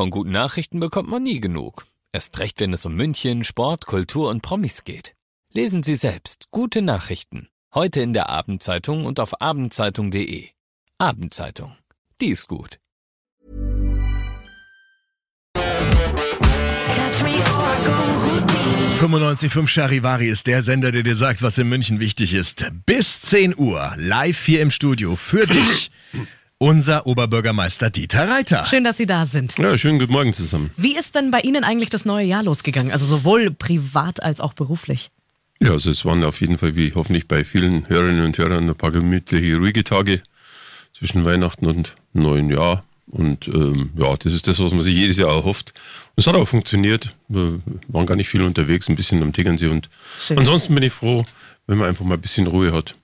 Von 0.00 0.08
guten 0.08 0.30
Nachrichten 0.30 0.80
bekommt 0.80 1.10
man 1.10 1.22
nie 1.22 1.40
genug. 1.40 1.84
Erst 2.10 2.38
recht, 2.38 2.58
wenn 2.60 2.72
es 2.72 2.86
um 2.86 2.94
München, 2.94 3.44
Sport, 3.44 3.84
Kultur 3.84 4.30
und 4.30 4.40
Promis 4.40 4.84
geht. 4.84 5.14
Lesen 5.52 5.82
Sie 5.82 5.94
selbst 5.94 6.46
gute 6.50 6.80
Nachrichten. 6.80 7.50
Heute 7.74 8.00
in 8.00 8.14
der 8.14 8.30
Abendzeitung 8.30 9.04
und 9.04 9.20
auf 9.20 9.42
abendzeitung.de. 9.42 10.48
Abendzeitung. 10.96 11.76
Die 12.18 12.28
ist 12.28 12.48
gut. 12.48 12.78
95.5 19.00 19.68
Charivari 19.68 20.28
ist 20.28 20.46
der 20.46 20.62
Sender, 20.62 20.92
der 20.92 21.02
dir 21.02 21.16
sagt, 21.16 21.42
was 21.42 21.58
in 21.58 21.68
München 21.68 22.00
wichtig 22.00 22.32
ist. 22.32 22.64
Bis 22.86 23.20
10 23.20 23.54
Uhr, 23.54 23.92
live 23.98 24.46
hier 24.46 24.62
im 24.62 24.70
Studio 24.70 25.14
für 25.14 25.46
dich, 25.46 25.90
unser 26.60 27.06
Oberbürgermeister 27.06 27.88
Dieter 27.88 28.28
Reiter. 28.28 28.66
Schön, 28.66 28.84
dass 28.84 28.98
Sie 28.98 29.06
da 29.06 29.24
sind. 29.24 29.56
Ja, 29.58 29.76
schönen 29.78 29.98
guten 29.98 30.12
Morgen 30.12 30.34
zusammen. 30.34 30.70
Wie 30.76 30.96
ist 30.96 31.14
denn 31.14 31.30
bei 31.30 31.40
Ihnen 31.40 31.64
eigentlich 31.64 31.88
das 31.88 32.04
neue 32.04 32.26
Jahr 32.26 32.42
losgegangen? 32.42 32.92
Also 32.92 33.06
sowohl 33.06 33.50
privat 33.50 34.22
als 34.22 34.40
auch 34.40 34.52
beruflich? 34.52 35.10
Ja, 35.58 35.72
also 35.72 35.90
es 35.90 36.04
waren 36.04 36.22
auf 36.22 36.40
jeden 36.42 36.58
Fall, 36.58 36.76
wie 36.76 36.92
hoffentlich 36.94 37.26
bei 37.26 37.44
vielen 37.44 37.88
Hörerinnen 37.88 38.24
und 38.26 38.36
Hörern, 38.36 38.68
ein 38.68 38.74
paar 38.74 38.92
gemütliche, 38.92 39.56
ruhige 39.56 39.84
Tage 39.84 40.20
zwischen 40.92 41.24
Weihnachten 41.24 41.64
und 41.64 41.96
neuen 42.12 42.50
Jahr. 42.50 42.84
Und 43.06 43.48
ähm, 43.48 43.90
ja, 43.96 44.14
das 44.16 44.34
ist 44.34 44.46
das, 44.46 44.60
was 44.60 44.72
man 44.72 44.82
sich 44.82 44.94
jedes 44.94 45.16
Jahr 45.16 45.30
erhofft. 45.30 45.72
Und 46.14 46.20
es 46.20 46.26
hat 46.26 46.34
auch 46.34 46.46
funktioniert. 46.46 47.16
Wir 47.28 47.58
waren 47.88 48.04
gar 48.06 48.16
nicht 48.16 48.28
viel 48.28 48.42
unterwegs, 48.42 48.86
ein 48.88 48.96
bisschen 48.96 49.22
am 49.22 49.32
Tegernsee. 49.32 49.68
Und 49.68 49.88
Schön. 50.20 50.38
ansonsten 50.38 50.74
bin 50.74 50.84
ich 50.84 50.92
froh, 50.92 51.24
wenn 51.66 51.78
man 51.78 51.88
einfach 51.88 52.04
mal 52.04 52.14
ein 52.16 52.20
bisschen 52.20 52.46
Ruhe 52.46 52.72
hat. 52.72 52.94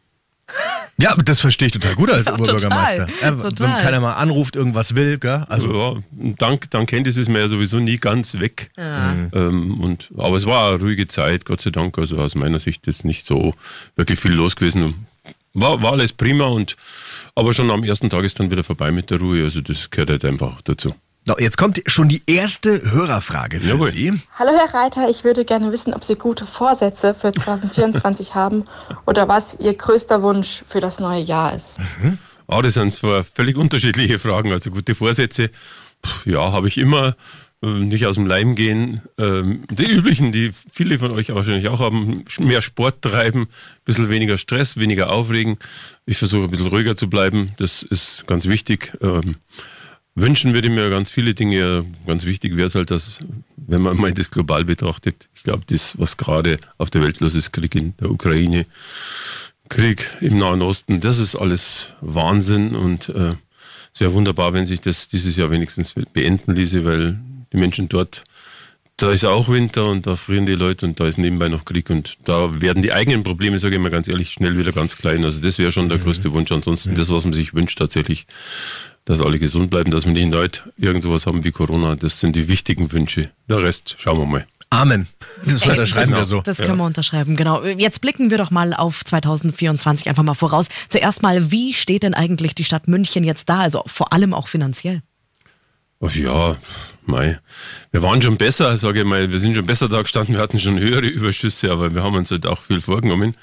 Ja, 0.98 1.14
das 1.16 1.40
verstehe 1.40 1.66
ich 1.66 1.72
total 1.72 1.94
gut 1.94 2.10
als 2.10 2.26
Ja, 2.26 2.34
Oberbürgermeister. 2.34 3.06
total, 3.06 3.20
Ja, 3.22 3.42
Wenn 3.42 3.50
total. 3.50 3.82
keiner 3.82 4.00
mal 4.00 4.14
anruft, 4.14 4.56
irgendwas 4.56 4.94
will, 4.94 5.18
gell? 5.18 5.44
Also, 5.48 5.74
ja, 5.76 6.02
dank, 6.38 6.70
dank 6.70 6.90
Handys 6.90 7.16
ist 7.18 7.28
man 7.28 7.42
ja 7.42 7.48
sowieso 7.48 7.78
nie 7.80 7.98
ganz 7.98 8.34
weg. 8.38 8.70
Ähm, 8.78 9.78
und, 9.80 10.10
aber 10.16 10.36
es 10.38 10.46
war 10.46 10.70
eine 10.70 10.80
ruhige 10.80 11.06
Zeit, 11.06 11.44
Gott 11.44 11.60
sei 11.60 11.70
Dank. 11.70 11.98
Also 11.98 12.16
aus 12.18 12.34
meiner 12.34 12.60
Sicht 12.60 12.86
ist 12.86 13.04
nicht 13.04 13.26
so 13.26 13.54
wirklich 13.94 14.18
viel 14.18 14.32
los 14.32 14.56
gewesen. 14.56 15.06
War, 15.52 15.82
war 15.82 15.92
alles 15.92 16.12
prima 16.12 16.44
und 16.46 16.76
aber 17.34 17.52
schon 17.54 17.70
am 17.70 17.82
ersten 17.84 18.08
Tag 18.10 18.24
ist 18.24 18.38
dann 18.40 18.50
wieder 18.50 18.64
vorbei 18.64 18.90
mit 18.90 19.10
der 19.10 19.18
Ruhe. 19.20 19.44
Also 19.44 19.60
das 19.60 19.90
gehört 19.90 20.10
halt 20.10 20.24
einfach 20.24 20.60
dazu. 20.62 20.94
So, 21.28 21.36
jetzt 21.40 21.58
kommt 21.58 21.82
schon 21.86 22.08
die 22.08 22.22
erste 22.28 22.92
Hörerfrage 22.92 23.58
für 23.58 23.70
Jawohl. 23.70 23.90
Sie. 23.90 24.12
Hallo 24.38 24.52
Herr 24.52 24.72
Reiter, 24.80 25.10
ich 25.10 25.24
würde 25.24 25.44
gerne 25.44 25.72
wissen, 25.72 25.92
ob 25.92 26.04
Sie 26.04 26.14
gute 26.14 26.46
Vorsätze 26.46 27.14
für 27.14 27.32
2024 27.32 28.34
haben 28.36 28.62
oder 29.06 29.26
was 29.26 29.58
Ihr 29.58 29.74
größter 29.74 30.22
Wunsch 30.22 30.62
für 30.68 30.78
das 30.78 31.00
neue 31.00 31.20
Jahr 31.20 31.52
ist. 31.52 31.80
Ah, 32.46 32.62
das 32.62 32.74
sind 32.74 32.94
zwar 32.94 33.24
völlig 33.24 33.56
unterschiedliche 33.56 34.20
Fragen. 34.20 34.52
Also 34.52 34.70
gute 34.70 34.94
Vorsätze, 34.94 35.50
pff, 36.06 36.26
ja, 36.26 36.52
habe 36.52 36.68
ich 36.68 36.78
immer. 36.78 37.16
Äh, 37.60 37.70
Nicht 37.70 38.06
aus 38.06 38.14
dem 38.14 38.26
Leim 38.26 38.54
gehen. 38.54 39.02
Ähm, 39.18 39.64
die 39.68 39.90
üblichen, 39.90 40.30
die 40.30 40.52
viele 40.52 40.96
von 41.00 41.10
euch 41.10 41.34
wahrscheinlich 41.34 41.66
auch 41.66 41.80
haben, 41.80 42.24
mehr 42.38 42.62
Sport 42.62 43.02
treiben, 43.02 43.40
ein 43.40 43.48
bisschen 43.84 44.10
weniger 44.10 44.38
Stress, 44.38 44.76
weniger 44.76 45.10
aufregen. 45.10 45.58
Ich 46.04 46.18
versuche 46.18 46.44
ein 46.44 46.50
bisschen 46.50 46.68
ruhiger 46.68 46.94
zu 46.94 47.10
bleiben. 47.10 47.52
Das 47.56 47.82
ist 47.82 48.28
ganz 48.28 48.46
wichtig. 48.46 48.96
Wünschen 50.18 50.54
würde 50.54 50.68
ich 50.68 50.74
mir 50.74 50.88
ganz 50.88 51.10
viele 51.10 51.34
Dinge. 51.34 51.84
Ganz 52.06 52.24
wichtig 52.24 52.56
wäre 52.56 52.66
es 52.66 52.74
halt, 52.74 52.90
dass, 52.90 53.20
wenn 53.56 53.82
man 53.82 53.98
mal 53.98 54.12
das 54.12 54.30
global 54.30 54.64
betrachtet, 54.64 55.28
ich 55.34 55.42
glaube, 55.42 55.64
das, 55.66 55.98
was 55.98 56.16
gerade 56.16 56.58
auf 56.78 56.88
der 56.88 57.02
Welt 57.02 57.20
los 57.20 57.34
ist, 57.34 57.52
Krieg 57.52 57.74
in 57.74 57.92
der 58.00 58.10
Ukraine, 58.10 58.64
Krieg 59.68 60.10
im 60.22 60.38
Nahen 60.38 60.62
Osten, 60.62 61.00
das 61.00 61.18
ist 61.18 61.36
alles 61.36 61.88
Wahnsinn 62.00 62.74
und 62.74 63.10
äh, 63.10 63.34
es 63.92 64.00
wäre 64.00 64.14
wunderbar, 64.14 64.54
wenn 64.54 64.64
sich 64.64 64.80
das 64.80 65.08
dieses 65.08 65.36
Jahr 65.36 65.50
wenigstens 65.50 65.92
beenden 66.12 66.54
ließe, 66.54 66.84
weil 66.86 67.18
die 67.52 67.58
Menschen 67.58 67.90
dort, 67.90 68.24
da 68.96 69.10
ist 69.10 69.26
auch 69.26 69.50
Winter 69.50 69.90
und 69.90 70.06
da 70.06 70.16
frieren 70.16 70.46
die 70.46 70.54
Leute 70.54 70.86
und 70.86 70.98
da 70.98 71.06
ist 71.06 71.18
nebenbei 71.18 71.50
noch 71.50 71.66
Krieg 71.66 71.90
und 71.90 72.16
da 72.24 72.62
werden 72.62 72.82
die 72.82 72.92
eigenen 72.92 73.22
Probleme, 73.22 73.58
sage 73.58 73.76
ich 73.76 73.82
mal 73.82 73.90
ganz 73.90 74.08
ehrlich, 74.08 74.30
schnell 74.30 74.56
wieder 74.56 74.72
ganz 74.72 74.96
klein. 74.96 75.24
Also 75.24 75.42
das 75.42 75.58
wäre 75.58 75.72
schon 75.72 75.90
der 75.90 75.98
größte 75.98 76.32
Wunsch. 76.32 76.50
Ansonsten 76.52 76.94
das, 76.94 77.10
was 77.10 77.24
man 77.24 77.34
sich 77.34 77.52
wünscht 77.52 77.78
tatsächlich, 77.78 78.26
dass 79.06 79.22
alle 79.22 79.38
gesund 79.38 79.70
bleiben, 79.70 79.90
dass 79.90 80.04
wir 80.04 80.12
nicht 80.12 80.24
erneut 80.24 80.64
irgend 80.76 81.02
sowas 81.02 81.26
haben 81.26 81.44
wie 81.44 81.52
Corona, 81.52 81.96
das 81.96 82.20
sind 82.20 82.36
die 82.36 82.48
wichtigen 82.48 82.92
Wünsche. 82.92 83.30
Der 83.48 83.62
Rest 83.62 83.96
schauen 83.98 84.18
wir 84.18 84.26
mal. 84.26 84.46
Amen. 84.68 85.06
Das 85.46 85.64
unterschreiben 85.64 86.08
genau. 86.08 86.18
wir 86.18 86.24
so. 86.24 86.40
Das 86.42 86.58
können 86.58 86.76
wir 86.76 86.84
unterschreiben, 86.84 87.36
genau. 87.36 87.64
Jetzt 87.64 88.00
blicken 88.00 88.30
wir 88.30 88.38
doch 88.38 88.50
mal 88.50 88.74
auf 88.74 89.04
2024 89.04 90.08
einfach 90.08 90.24
mal 90.24 90.34
voraus. 90.34 90.66
Zuerst 90.88 91.22
mal, 91.22 91.52
wie 91.52 91.72
steht 91.72 92.02
denn 92.02 92.14
eigentlich 92.14 92.54
die 92.54 92.64
Stadt 92.64 92.88
München 92.88 93.22
jetzt 93.22 93.48
da? 93.48 93.60
Also 93.60 93.84
vor 93.86 94.12
allem 94.12 94.34
auch 94.34 94.48
finanziell. 94.48 95.02
Ach 96.00 96.14
ja, 96.14 96.56
mei. 97.06 97.38
Wir 97.92 98.02
waren 98.02 98.20
schon 98.20 98.36
besser, 98.36 98.76
sage 98.76 99.00
ich 99.00 99.06
mal. 99.06 99.30
Wir 99.30 99.38
sind 99.38 99.54
schon 99.54 99.66
besser 99.66 99.88
da 99.88 100.02
gestanden. 100.02 100.34
Wir 100.34 100.42
hatten 100.42 100.58
schon 100.58 100.78
höhere 100.78 101.06
Überschüsse, 101.06 101.70
aber 101.70 101.94
wir 101.94 102.02
haben 102.02 102.16
uns 102.16 102.32
halt 102.32 102.44
auch 102.44 102.60
viel 102.60 102.80
vorgenommen. 102.80 103.36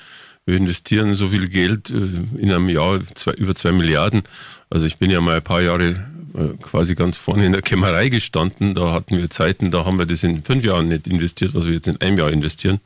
Wir 0.46 0.58
investieren 0.58 1.16
so 1.16 1.30
viel 1.30 1.48
Geld 1.48 1.90
äh, 1.90 1.96
in 2.38 2.52
einem 2.52 2.70
Jahr, 2.70 3.00
zwei, 3.16 3.31
über 3.34 3.56
zwei 3.56 3.72
Milliarden. 3.72 4.24
Also 4.70 4.86
ich 4.86 4.98
bin 4.98 5.09
ja 5.09 5.22
mal 5.22 5.38
ein 5.38 5.44
paar 5.44 5.62
Jahre 5.62 6.06
äh, 6.34 6.58
quasi 6.62 6.96
ganz 6.96 7.18
vorne 7.18 7.46
in 7.46 7.54
der 7.54 7.62
Kämmerei 7.62 8.09
gestanden. 8.09 8.76
Da 8.76 8.92
hatten 8.92 9.18
wir 9.18 9.30
Zeiten, 9.30 9.72
da 9.72 9.86
haben 9.86 10.00
wir 10.00 10.06
das 10.06 10.24
in 10.24 10.44
fünf 10.44 10.64
Jahren 10.66 10.90
nicht 10.90 11.08
investiert, 11.08 11.54
was 11.54 11.66
wir 11.66 11.74
jetzt 11.74 11.88
in 11.88 12.02
einem 12.02 12.18
Jahr 12.18 12.31
investieren. 12.31 12.81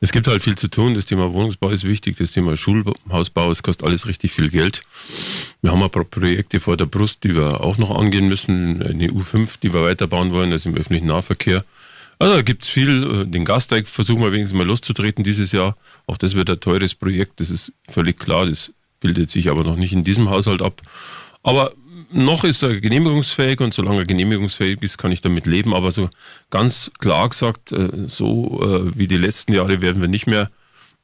Es 0.00 0.12
gibt 0.12 0.26
halt 0.26 0.42
viel 0.42 0.56
zu 0.56 0.68
tun. 0.68 0.94
Das 0.94 1.06
Thema 1.06 1.32
Wohnungsbau 1.32 1.70
ist 1.70 1.84
wichtig, 1.84 2.16
das 2.18 2.32
Thema 2.32 2.56
Schulhausbau, 2.58 3.50
es 3.50 3.62
kostet 3.62 3.86
alles 3.86 4.06
richtig 4.06 4.32
viel 4.32 4.50
Geld. 4.50 4.82
Wir 5.62 5.70
haben 5.70 5.82
ein 5.82 5.90
paar 5.90 6.04
Projekte 6.04 6.60
vor 6.60 6.76
der 6.76 6.86
Brust, 6.86 7.24
die 7.24 7.34
wir 7.34 7.62
auch 7.62 7.78
noch 7.78 7.96
angehen 7.96 8.28
müssen. 8.28 8.82
Eine 8.82 9.08
U5, 9.08 9.60
die 9.62 9.72
wir 9.72 9.82
weiterbauen 9.82 10.32
wollen, 10.32 10.50
das 10.50 10.66
im 10.66 10.76
öffentlichen 10.76 11.06
Nahverkehr. 11.06 11.64
Also 12.18 12.34
da 12.34 12.42
gibt's 12.42 12.68
viel. 12.68 13.26
Den 13.26 13.44
Gasteig 13.44 13.88
versuchen 13.88 14.22
wir 14.22 14.32
wenigstens 14.32 14.56
mal 14.56 14.66
loszutreten 14.66 15.24
dieses 15.24 15.52
Jahr. 15.52 15.76
Auch 16.06 16.16
das 16.16 16.34
wird 16.34 16.50
ein 16.50 16.60
teures 16.60 16.94
Projekt, 16.94 17.40
das 17.40 17.50
ist 17.50 17.72
völlig 17.88 18.18
klar. 18.18 18.46
Das 18.46 18.72
bildet 19.00 19.30
sich 19.30 19.50
aber 19.50 19.64
noch 19.64 19.76
nicht 19.76 19.92
in 19.92 20.04
diesem 20.04 20.30
Haushalt 20.30 20.62
ab. 20.62 20.80
Aber 21.42 21.72
noch 22.10 22.44
ist 22.44 22.62
er 22.62 22.80
genehmigungsfähig 22.80 23.60
und 23.60 23.74
solange 23.74 24.00
er 24.00 24.04
genehmigungsfähig 24.06 24.82
ist, 24.82 24.98
kann 24.98 25.12
ich 25.12 25.20
damit 25.20 25.46
leben. 25.46 25.74
Aber 25.74 25.90
so 25.92 26.08
ganz 26.50 26.90
klar 26.98 27.28
gesagt, 27.28 27.72
äh, 27.72 27.88
so 28.06 28.60
äh, 28.62 28.96
wie 28.96 29.06
die 29.06 29.18
letzten 29.18 29.52
Jahre 29.52 29.80
werden 29.80 30.00
wir 30.00 30.08
nicht 30.08 30.26
mehr 30.26 30.50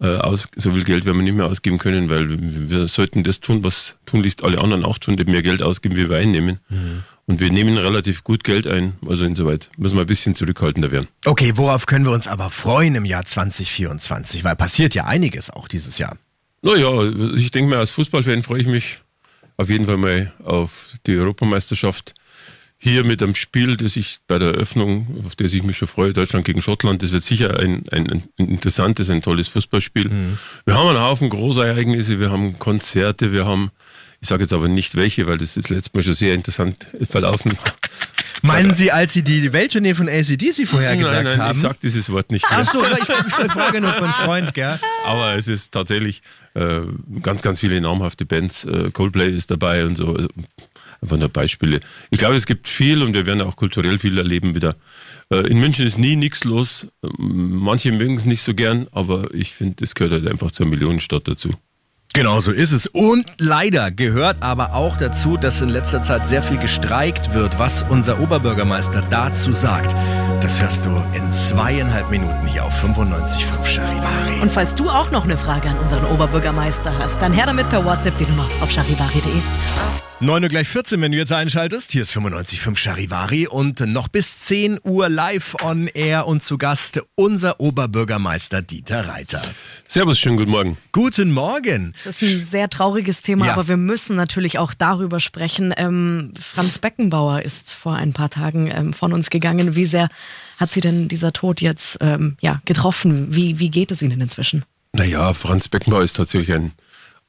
äh, 0.01 0.17
aus, 0.17 0.49
so 0.57 0.73
viel 0.73 0.85
Geld 0.85 1.05
werden 1.05 1.19
wir 1.19 1.25
nicht 1.25 1.37
mehr 1.37 1.47
ausgeben 1.47 1.79
können, 1.79 2.09
weil 2.09 2.39
wir, 2.41 2.89
sollten 2.89 3.23
das 3.23 3.41
tun, 3.41 3.65
was 3.65 3.97
tunlichst 4.07 4.43
alle 4.43 4.61
anderen 4.61 4.85
auch 4.85 4.99
tun, 4.99 5.19
eben 5.19 5.33
mehr 5.33 5.43
Geld 5.43 5.63
ausgeben, 5.63 5.97
wie 5.97 6.09
wir 6.09 6.17
einnehmen. 6.17 6.61
Und 7.31 7.39
wir 7.39 7.53
nehmen 7.53 7.79
relativ 7.79 8.25
gut 8.25 8.43
Geld 8.43 8.67
ein, 8.67 8.95
also 9.07 9.25
insoweit 9.25 9.71
müssen 9.77 9.95
wir 9.95 10.01
ein 10.01 10.07
bisschen 10.09 10.35
zurückhaltender 10.35 10.91
werden. 10.91 11.07
Okay, 11.25 11.53
worauf 11.55 11.87
können 11.87 12.05
wir 12.05 12.11
uns 12.11 12.27
aber 12.27 12.51
freuen 12.51 12.97
im 12.97 13.05
Jahr 13.05 13.25
2024? 13.25 14.43
Weil 14.43 14.57
passiert 14.57 14.97
ja 14.97 15.05
einiges 15.05 15.49
auch 15.49 15.69
dieses 15.69 15.99
Jahr. 15.99 16.19
Naja, 16.63 17.05
ich 17.37 17.53
denke 17.53 17.71
mal, 17.71 17.79
als 17.79 17.93
Fußballfan 17.93 18.43
freue 18.43 18.63
ich 18.63 18.67
mich 18.67 18.99
auf 19.57 19.71
jeden 19.71 19.87
Fall 19.87 19.97
mal 19.97 20.33
auf 20.43 20.95
die 21.07 21.17
Europameisterschaft. 21.17 22.15
Hier 22.79 23.05
mit 23.05 23.23
einem 23.23 23.37
Spiel, 23.37 23.77
das 23.77 23.95
ich 23.95 24.19
bei 24.27 24.41
der 24.41 24.55
Eröffnung, 24.55 25.23
auf 25.25 25.37
das 25.37 25.53
ich 25.53 25.63
mich 25.63 25.77
schon 25.77 25.87
freue, 25.87 26.13
Deutschland 26.13 26.45
gegen 26.45 26.61
Schottland, 26.63 27.01
das 27.01 27.13
wird 27.13 27.23
sicher 27.23 27.61
ein, 27.61 27.85
ein, 27.93 28.11
ein 28.11 28.49
interessantes, 28.49 29.09
ein 29.09 29.23
tolles 29.23 29.47
Fußballspiel. 29.47 30.11
Wir 30.65 30.75
haben 30.75 30.89
einen 30.89 31.01
Haufen 31.01 31.31
Großereignisse, 31.31 32.19
wir 32.19 32.33
haben 32.33 32.59
Konzerte, 32.59 33.31
wir 33.31 33.47
haben, 33.47 33.71
ich 34.21 34.29
sage 34.29 34.43
jetzt 34.43 34.53
aber 34.53 34.69
nicht 34.69 34.97
welche, 34.97 35.27
weil 35.27 35.39
das 35.39 35.57
ist 35.57 35.71
letztes 35.71 35.95
Mal 35.95 36.03
schon 36.03 36.15
sehr 36.15 36.35
interessant 36.35 36.89
verlaufen. 37.03 37.57
Meinen 38.43 38.75
Sie, 38.75 38.91
als 38.91 39.13
Sie 39.13 39.23
die 39.23 39.53
Welttournee 39.53 39.95
von 39.95 40.09
ACDC 40.09 40.67
vorher 40.67 40.97
gesagt 40.97 41.25
nein, 41.25 41.25
nein, 41.25 41.39
haben? 41.39 41.53
ich 41.53 41.61
sag 41.61 41.81
dieses 41.81 42.11
Wort 42.11 42.31
nicht 42.31 42.49
mehr. 42.49 42.61
Ach 42.61 42.73
so, 42.73 42.81
ich, 42.81 43.09
ich 43.09 43.53
frage 43.53 43.81
nur 43.81 43.93
von 43.93 44.09
Freund, 44.09 44.55
gell? 44.55 44.79
Aber 45.05 45.35
es 45.37 45.49
ist 45.49 45.73
tatsächlich 45.73 46.23
äh, 46.55 46.81
ganz, 47.23 47.43
ganz 47.43 47.61
viele 47.61 47.81
namhafte 47.81 48.25
Bands. 48.25 48.65
Äh, 48.65 48.91
Coldplay 48.93 49.31
ist 49.31 49.51
dabei 49.51 49.85
und 49.85 49.97
so. 49.97 50.15
Also, 50.15 50.29
einfach 51.03 51.19
nur 51.19 51.29
Beispiele. 51.29 51.81
Ich 52.11 52.19
glaube, 52.19 52.35
es 52.35 52.47
gibt 52.47 52.69
viel 52.69 53.03
und 53.03 53.15
wir 53.15 53.27
werden 53.27 53.43
auch 53.43 53.57
kulturell 53.57 53.99
viel 53.99 54.17
erleben 54.19 54.55
wieder. 54.55 54.77
Äh, 55.31 55.47
in 55.49 55.59
München 55.59 55.87
ist 55.87 55.99
nie 55.99 56.17
nichts 56.17 56.45
los. 56.45 56.87
Ähm, 57.03 57.57
Manche 57.57 57.93
mögen 57.93 58.17
es 58.17 58.27
nicht 58.27 58.43
so 58.43 58.55
gern, 58.55 58.87
aber 58.93 59.33
ich 59.35 59.55
finde, 59.55 59.85
es 59.85 59.95
gehört 59.95 60.13
halt 60.13 60.29
einfach 60.29 60.51
zur 60.51 60.67
Millionenstadt 60.67 61.29
dazu. 61.29 61.55
Genau 62.13 62.41
so 62.41 62.51
ist 62.51 62.73
es. 62.73 62.87
Und 62.89 63.25
leider 63.39 63.93
gehört 63.93 64.39
aber 64.41 64.75
auch 64.75 64.97
dazu, 64.97 65.37
dass 65.37 65.61
in 65.61 65.69
letzter 65.69 66.03
Zeit 66.03 66.27
sehr 66.27 66.43
viel 66.43 66.59
gestreikt 66.59 67.35
wird, 67.35 67.59
was 67.59 67.85
unser 67.89 68.19
Oberbürgermeister 68.19 69.03
dazu 69.03 69.53
sagt. 69.53 69.95
Das 70.41 70.61
hörst 70.61 70.87
du 70.87 70.91
in 71.15 71.33
zweieinhalb 71.33 72.11
Minuten 72.11 72.47
hier 72.49 72.65
auf 72.65 72.83
95.5 72.83 73.65
Charivari. 73.65 74.41
Und 74.43 74.51
falls 74.51 74.75
du 74.75 74.89
auch 74.89 75.13
noch 75.13 75.25
eine 75.25 75.37
Frage 75.37 75.69
an 75.69 75.79
unseren 75.79 76.05
Oberbürgermeister 76.05 76.99
hast, 76.99 77.23
dann 77.23 77.33
her 77.33 77.47
damit 77.47 77.69
per 77.69 77.85
WhatsApp 77.85 78.19
die 78.19 78.27
Nummer 78.27 78.47
auf 78.61 78.71
charivari.de. 78.71 80.10
9 80.23 80.43
Uhr 80.43 80.51
gleich 80.51 80.69
14, 80.69 81.01
wenn 81.01 81.13
du 81.13 81.19
jetzt 81.19 81.33
einschaltest. 81.33 81.93
Hier 81.93 82.03
ist 82.03 82.13
95.5 82.15 82.77
Charivari 82.77 83.47
und 83.47 83.81
noch 83.81 84.09
bis 84.09 84.41
10 84.41 84.79
Uhr 84.85 85.09
live 85.09 85.57
on 85.63 85.87
air 85.87 86.27
und 86.27 86.43
zu 86.43 86.59
Gast 86.59 87.01
unser 87.15 87.59
Oberbürgermeister 87.59 88.61
Dieter 88.61 89.09
Reiter. 89.09 89.41
Servus, 89.87 90.19
schönen 90.19 90.37
guten 90.37 90.51
Morgen. 90.51 90.77
Guten 90.93 91.33
Morgen. 91.33 91.95
Das 92.05 92.21
ist 92.21 92.23
ein 92.23 92.45
sehr 92.45 92.69
trauriges 92.69 93.23
Thema, 93.23 93.47
Ja. 93.47 93.53
aber 93.55 93.67
wir 93.67 93.79
müssen 93.79 94.15
natürlich 94.15 94.59
auch 94.59 94.75
darüber 94.75 95.21
sprechen. 95.21 95.73
Ähm, 95.79 96.35
Franz 96.39 96.79
Beckenbauer 96.79 97.41
ist 97.41 97.73
vor 97.73 97.95
ein 97.95 98.13
paar 98.13 98.29
Tagen 98.29 98.71
ähm, 98.71 98.93
von 98.93 99.15
uns 99.15 99.31
gegangen. 99.31 99.75
Wie 99.75 99.87
sehr 99.87 100.11
hat 100.59 100.71
Sie 100.71 100.83
denn 100.83 101.09
dieser 101.09 101.33
Tod 101.33 101.63
jetzt 101.63 101.97
ähm, 102.03 102.37
ja, 102.43 102.61
getroffen? 102.67 103.35
Wie, 103.35 103.59
wie 103.59 103.71
geht 103.71 103.91
es 103.91 104.03
Ihnen 104.03 104.21
inzwischen? 104.21 104.67
Naja, 104.93 105.33
Franz 105.33 105.69
Beckenbauer 105.69 106.03
ist 106.03 106.19
tatsächlich 106.19 106.53
ein 106.55 106.73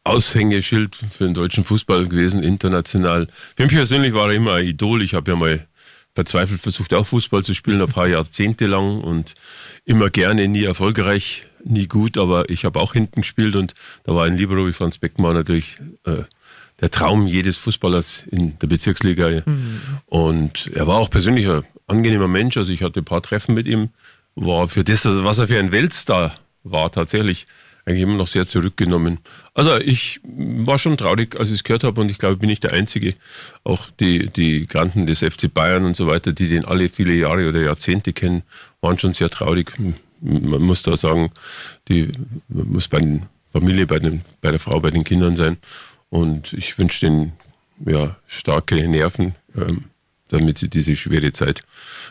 Aushängeschild 0.04 0.96
für 0.96 1.26
den 1.26 1.34
deutschen 1.34 1.64
Fußball 1.64 2.08
gewesen, 2.08 2.44
international. 2.44 3.28
Für 3.56 3.64
mich 3.64 3.74
persönlich 3.74 4.14
war 4.14 4.30
er 4.30 4.36
immer 4.36 4.56
ein 4.56 4.68
Idol. 4.68 5.02
Ich 5.02 5.14
habe 5.14 5.32
ja 5.32 5.38
mal 5.38 5.68
verzweifelt 6.14 6.60
versucht, 6.60 6.94
auch 6.94 7.06
Fußball 7.06 7.44
zu 7.44 7.54
spielen, 7.54 7.82
ein 7.82 7.88
paar 7.88 8.08
Jahrzehnte 8.08 8.66
lang 8.66 9.02
und 9.02 9.36
immer 9.86 10.10
gerne, 10.10 10.48
nie 10.48 10.64
erfolgreich, 10.64 11.46
nie 11.64 11.88
gut, 11.88 12.18
aber 12.18 12.50
ich 12.50 12.66
habe 12.66 12.80
auch 12.80 12.94
hinten 12.94 13.22
gespielt 13.22 13.56
und 13.56 13.74
da 14.04 14.14
war 14.14 14.26
ein 14.26 14.38
Libero 14.38 14.68
wie 14.68 14.74
Franz 14.74 14.98
Beckenbauer 14.98 15.34
natürlich 15.34 15.78
äh, 16.06 16.24
der 16.82 16.92
Traum 16.92 17.28
jedes 17.28 17.58
Fußballers 17.58 18.26
in 18.32 18.58
der 18.60 18.68
Bezirksliga. 18.68 19.44
Und 20.08 20.72
er 20.74 20.88
war 20.88 20.98
auch 20.98 21.10
persönlich 21.10 21.48
ein 21.48 21.64
angenehmer 21.88 22.28
Mensch. 22.28 22.58
Also 22.58 22.74
ich 22.74 22.82
hatte 22.82 23.02
ein 23.02 23.06
paar 23.06 23.22
Treffen 23.22 23.54
mit 23.54 23.68
ihm, 23.68 23.90
war 24.36 24.68
für 24.68 24.84
das, 24.84 25.06
was 25.06 25.40
er 25.40 25.48
für 25.48 25.60
ein 25.60 25.72
Weltstar 25.72 26.36
war, 26.64 26.92
tatsächlich 26.92 27.46
eigentlich 27.86 28.02
immer 28.02 28.16
noch 28.16 28.28
sehr 28.28 28.48
zurückgenommen. 28.48 29.20
Also 29.54 29.78
ich 29.78 30.20
war 30.24 30.78
schon 30.78 30.98
traurig, 30.98 31.36
als 31.40 31.50
ich 31.50 31.56
es 31.56 31.64
gehört 31.64 31.84
habe 31.84 32.02
und 32.02 32.10
ich 32.10 32.18
glaube, 32.18 32.38
bin 32.38 32.50
ich 32.50 32.60
der 32.60 32.74
Einzige. 32.74 33.16
Auch 33.64 33.90
die, 34.00 34.28
die 34.28 34.68
Granden 34.68 35.08
des 35.08 35.20
FC 35.20 35.52
Bayern 35.54 35.86
und 35.86 35.96
so 35.96 36.08
weiter, 36.08 36.34
die 36.34 36.48
den 36.48 36.66
alle 36.66 36.90
viele 36.90 37.14
Jahre 37.14 37.48
oder 37.50 37.62
Jahrzehnte 37.62 38.14
kennen, 38.14 38.44
waren 38.82 39.00
schon 39.00 39.14
sehr 39.14 39.30
traurig. 39.30 39.74
Man 40.22 40.62
muss 40.62 40.84
da 40.84 40.96
sagen, 40.98 41.32
die 41.88 42.12
man 42.48 42.70
muss 42.70 42.88
bei 42.88 43.00
der 43.00 43.22
Familie, 43.52 43.88
bei, 43.88 44.00
den, 44.00 44.22
bei 44.42 44.52
der 44.52 44.60
Frau, 44.60 44.80
bei 44.80 44.92
den 44.92 45.04
Kindern 45.04 45.36
sein. 45.36 45.58
Und 46.10 46.54
ich 46.54 46.78
wünsche 46.78 47.06
denen 47.06 47.34
ja, 47.86 48.16
starke 48.28 48.88
Nerven, 48.88 49.36
ähm, 49.56 49.86
damit 50.28 50.58
sie 50.58 50.70
diese 50.70 50.96
schwere 50.96 51.32
Zeit 51.32 51.64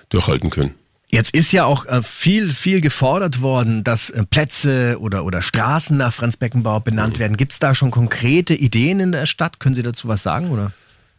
durchhalten 0.09 0.51
können. 0.51 0.75
Jetzt 1.13 1.35
ist 1.35 1.51
ja 1.51 1.65
auch 1.65 1.87
äh, 1.87 2.03
viel, 2.03 2.53
viel 2.53 2.81
gefordert 2.81 3.43
worden, 3.43 3.83
dass 3.83 4.11
äh, 4.11 4.25
Plätze 4.25 4.99
oder, 5.01 5.25
oder 5.25 5.43
Straßen 5.43 5.97
nach 5.97 6.13
Franz 6.13 6.37
Beckenbauer 6.37 6.83
benannt 6.83 7.19
werden. 7.19 7.37
Gibt 7.37 7.53
es 7.53 7.59
da 7.59 7.75
schon 7.75 7.91
konkrete 7.91 8.55
Ideen 8.55 9.01
in 9.01 9.13
der 9.13 9.27
Stadt? 9.27 9.59
Können 9.59 9.75
Sie 9.75 9.83
dazu 9.83 10.07
was 10.07 10.23
sagen? 10.23 10.51
Oder? 10.51 10.73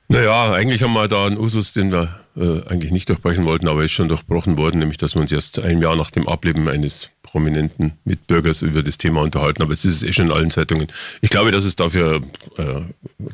Naja, 0.08 0.54
eigentlich 0.54 0.84
haben 0.84 0.94
wir 0.94 1.08
da 1.10 1.26
einen 1.26 1.38
Usus, 1.38 1.74
den 1.74 1.92
wir 1.92 2.20
äh, 2.38 2.66
eigentlich 2.68 2.92
nicht 2.92 3.10
durchbrechen 3.10 3.44
wollten, 3.44 3.68
aber 3.68 3.80
er 3.82 3.86
ist 3.86 3.92
schon 3.92 4.08
durchbrochen 4.08 4.58
worden, 4.58 4.80
nämlich 4.80 4.98
dass 4.98 5.16
wir 5.16 5.22
uns 5.22 5.32
erst 5.32 5.60
ein 5.60 5.82
Jahr 5.82 5.98
nach 5.98 6.12
dem 6.12 6.28
Ableben 6.28 6.70
eines 6.70 7.10
prominenten 7.24 7.94
Mitbürgers 8.06 8.62
über 8.62 8.84
das 8.84 8.98
Thema 8.98 9.22
unterhalten. 9.22 9.62
Aber 9.62 9.72
jetzt 9.72 9.84
ist 9.84 9.96
es 9.96 10.04
eh 10.04 10.14
schon 10.14 10.28
in 10.28 10.32
allen 10.32 10.52
Zeitungen. 10.52 10.88
Ich 11.20 11.30
glaube, 11.30 11.52
dass 11.52 11.66
es 11.66 11.76
dafür 11.76 12.22
äh, 12.58 12.82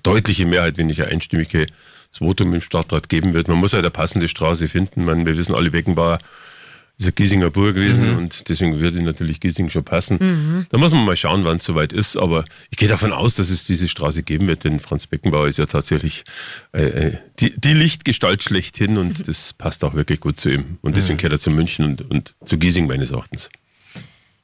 deutliche 0.01 0.47
Mehrheit, 0.47 0.77
wenn 0.77 0.87
nicht 0.87 1.01
eine 1.01 1.11
einstimmige 1.11 1.67
das 2.11 2.19
Votum 2.19 2.53
im 2.53 2.61
Stadtrat 2.61 3.09
geben 3.09 3.33
wird. 3.33 3.47
Man 3.47 3.57
muss 3.57 3.73
halt 3.73 3.83
eine 3.83 3.91
passende 3.91 4.27
Straße 4.27 4.67
finden. 4.67 5.05
Man, 5.05 5.25
wir 5.25 5.37
wissen 5.37 5.53
alle, 5.53 5.71
Beckenbauer 5.71 6.19
ist 6.97 7.07
ein 7.07 7.15
Giesinger 7.15 7.51
Bur 7.51 7.73
gewesen 7.73 8.17
und 8.17 8.49
deswegen 8.49 8.79
würde 8.79 9.01
natürlich 9.03 9.39
Giesing 9.39 9.69
schon 9.69 9.83
passen. 9.83 10.65
Da 10.69 10.77
muss 10.77 10.93
man 10.93 11.05
mal 11.05 11.15
schauen, 11.15 11.45
wann 11.45 11.57
es 11.57 11.63
soweit 11.63 11.93
ist. 11.93 12.17
Aber 12.17 12.45
ich 12.71 12.77
gehe 12.77 12.89
davon 12.89 13.13
aus, 13.13 13.35
dass 13.35 13.51
es 13.51 13.65
diese 13.65 13.87
Straße 13.87 14.23
geben 14.23 14.47
wird, 14.47 14.63
denn 14.63 14.79
Franz 14.79 15.05
Beckenbauer 15.05 15.47
ist 15.47 15.57
ja 15.57 15.67
tatsächlich 15.67 16.23
äh, 16.73 16.81
äh, 16.83 17.17
die, 17.39 17.53
die 17.55 17.73
Lichtgestalt 17.73 18.43
schlechthin 18.43 18.97
und 18.97 19.27
das 19.27 19.53
passt 19.53 19.83
auch 19.83 19.93
wirklich 19.93 20.19
gut 20.19 20.39
zu 20.39 20.49
ihm. 20.49 20.79
Und 20.81 20.97
deswegen 20.97 21.17
kehrt 21.17 21.33
er 21.33 21.39
zu 21.39 21.51
München 21.51 21.85
und, 21.85 22.09
und 22.09 22.33
zu 22.45 22.57
Giesing 22.57 22.87
meines 22.87 23.11
Erachtens. 23.11 23.49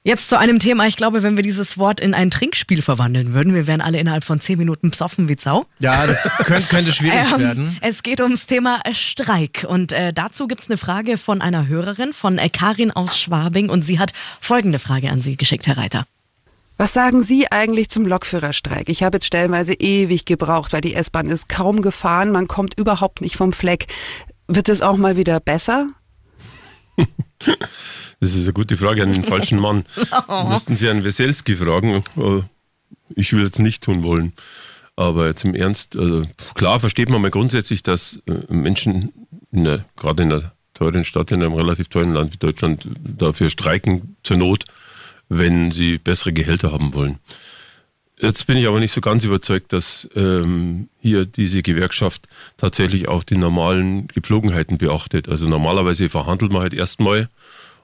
Jetzt 0.05 0.27
zu 0.27 0.37
einem 0.37 0.59
Thema, 0.59 0.85
ich 0.85 0.97
glaube, 0.97 1.23
wenn 1.23 1.37
wir 1.37 1.43
dieses 1.43 1.77
Wort 1.77 2.01
in 2.01 2.13
ein 2.13 2.29
Trinkspiel 2.29 2.81
verwandeln 2.81 3.33
würden, 3.33 3.55
wir 3.55 3.67
wären 3.67 3.79
alle 3.79 3.99
innerhalb 3.99 4.25
von 4.25 4.41
zehn 4.41 4.57
Minuten 4.57 4.91
psoffen 4.91 5.29
wie 5.29 5.37
Sau. 5.39 5.65
Ja, 5.79 6.05
das 6.05 6.29
könnte, 6.39 6.67
könnte 6.67 6.91
schwierig 6.91 7.31
Ähm, 7.33 7.39
werden. 7.39 7.77
Es 7.79 8.03
geht 8.03 8.19
ums 8.19 8.45
Thema 8.45 8.81
Streik. 8.91 9.65
Und 9.65 9.93
äh, 9.93 10.11
dazu 10.11 10.47
gibt's 10.47 10.67
eine 10.69 10.75
Frage 10.75 11.17
von 11.17 11.41
einer 11.41 11.67
Hörerin, 11.69 12.11
von 12.11 12.37
äh, 12.37 12.49
Karin 12.49 12.91
aus 12.91 13.17
Schwabing. 13.17 13.69
Und 13.69 13.85
sie 13.85 13.97
hat 13.97 14.11
folgende 14.41 14.77
Frage 14.77 15.09
an 15.09 15.21
Sie 15.21 15.37
geschickt, 15.37 15.67
Herr 15.67 15.77
Reiter. 15.77 16.03
Was 16.77 16.91
sagen 16.91 17.21
Sie 17.21 17.49
eigentlich 17.49 17.89
zum 17.89 18.05
Lokführerstreik? 18.05 18.89
Ich 18.89 19.03
habe 19.03 19.15
jetzt 19.15 19.27
stellenweise 19.27 19.73
ewig 19.73 20.25
gebraucht, 20.25 20.73
weil 20.73 20.81
die 20.81 20.95
S-Bahn 20.95 21.29
ist 21.29 21.47
kaum 21.47 21.81
gefahren, 21.81 22.31
man 22.31 22.49
kommt 22.49 22.77
überhaupt 22.77 23.21
nicht 23.21 23.37
vom 23.37 23.53
Fleck. 23.53 23.85
Wird 24.49 24.67
es 24.67 24.81
auch 24.81 24.97
mal 24.97 25.15
wieder 25.15 25.39
besser? 25.39 25.87
Das 28.19 28.35
ist 28.35 28.45
eine 28.45 28.53
gute 28.53 28.77
Frage 28.77 29.03
an 29.03 29.11
den 29.11 29.25
falschen 29.25 29.59
Mann. 29.59 29.83
Müssten 30.47 30.77
Sie 30.77 30.89
einen 30.89 31.03
Weselski 31.03 31.55
fragen. 31.57 32.03
Äh, 32.15 32.41
Ich 33.15 33.33
will 33.33 33.43
jetzt 33.43 33.59
nicht 33.59 33.83
tun 33.83 34.01
wollen. 34.03 34.31
Aber 34.95 35.25
jetzt 35.25 35.43
im 35.43 35.55
Ernst, 35.55 35.97
also 35.97 36.25
klar 36.53 36.79
versteht 36.79 37.09
man 37.09 37.21
mal 37.21 37.31
grundsätzlich, 37.31 37.83
dass 37.83 38.21
äh, 38.27 38.53
Menschen 38.53 39.11
in 39.51 39.65
der, 39.65 39.83
gerade 39.97 40.23
in 40.23 40.31
einer 40.31 40.53
teuren 40.73 41.03
Stadt, 41.03 41.31
in 41.33 41.43
einem 41.43 41.53
relativ 41.53 41.89
teuren 41.89 42.13
Land 42.13 42.31
wie 42.31 42.37
Deutschland, 42.37 42.87
dafür 43.03 43.49
streiken 43.49 44.15
zur 44.23 44.37
Not, 44.37 44.65
wenn 45.27 45.71
sie 45.71 45.97
bessere 45.97 46.31
Gehälter 46.31 46.71
haben 46.71 46.93
wollen. 46.93 47.19
Jetzt 48.23 48.47
bin 48.47 48.57
ich 48.57 48.67
aber 48.67 48.79
nicht 48.79 48.93
so 48.93 49.01
ganz 49.01 49.25
überzeugt, 49.25 49.73
dass 49.73 50.07
ähm, 50.15 50.87
hier 51.01 51.25
diese 51.25 51.61
Gewerkschaft 51.61 52.29
tatsächlich 52.55 53.09
auch 53.09 53.25
die 53.25 53.35
normalen 53.35 54.07
Gepflogenheiten 54.07 54.77
beachtet. 54.77 55.27
Also 55.27 55.49
normalerweise 55.49 56.07
verhandelt 56.07 56.53
man 56.53 56.61
halt 56.61 56.73
erstmal 56.73 57.27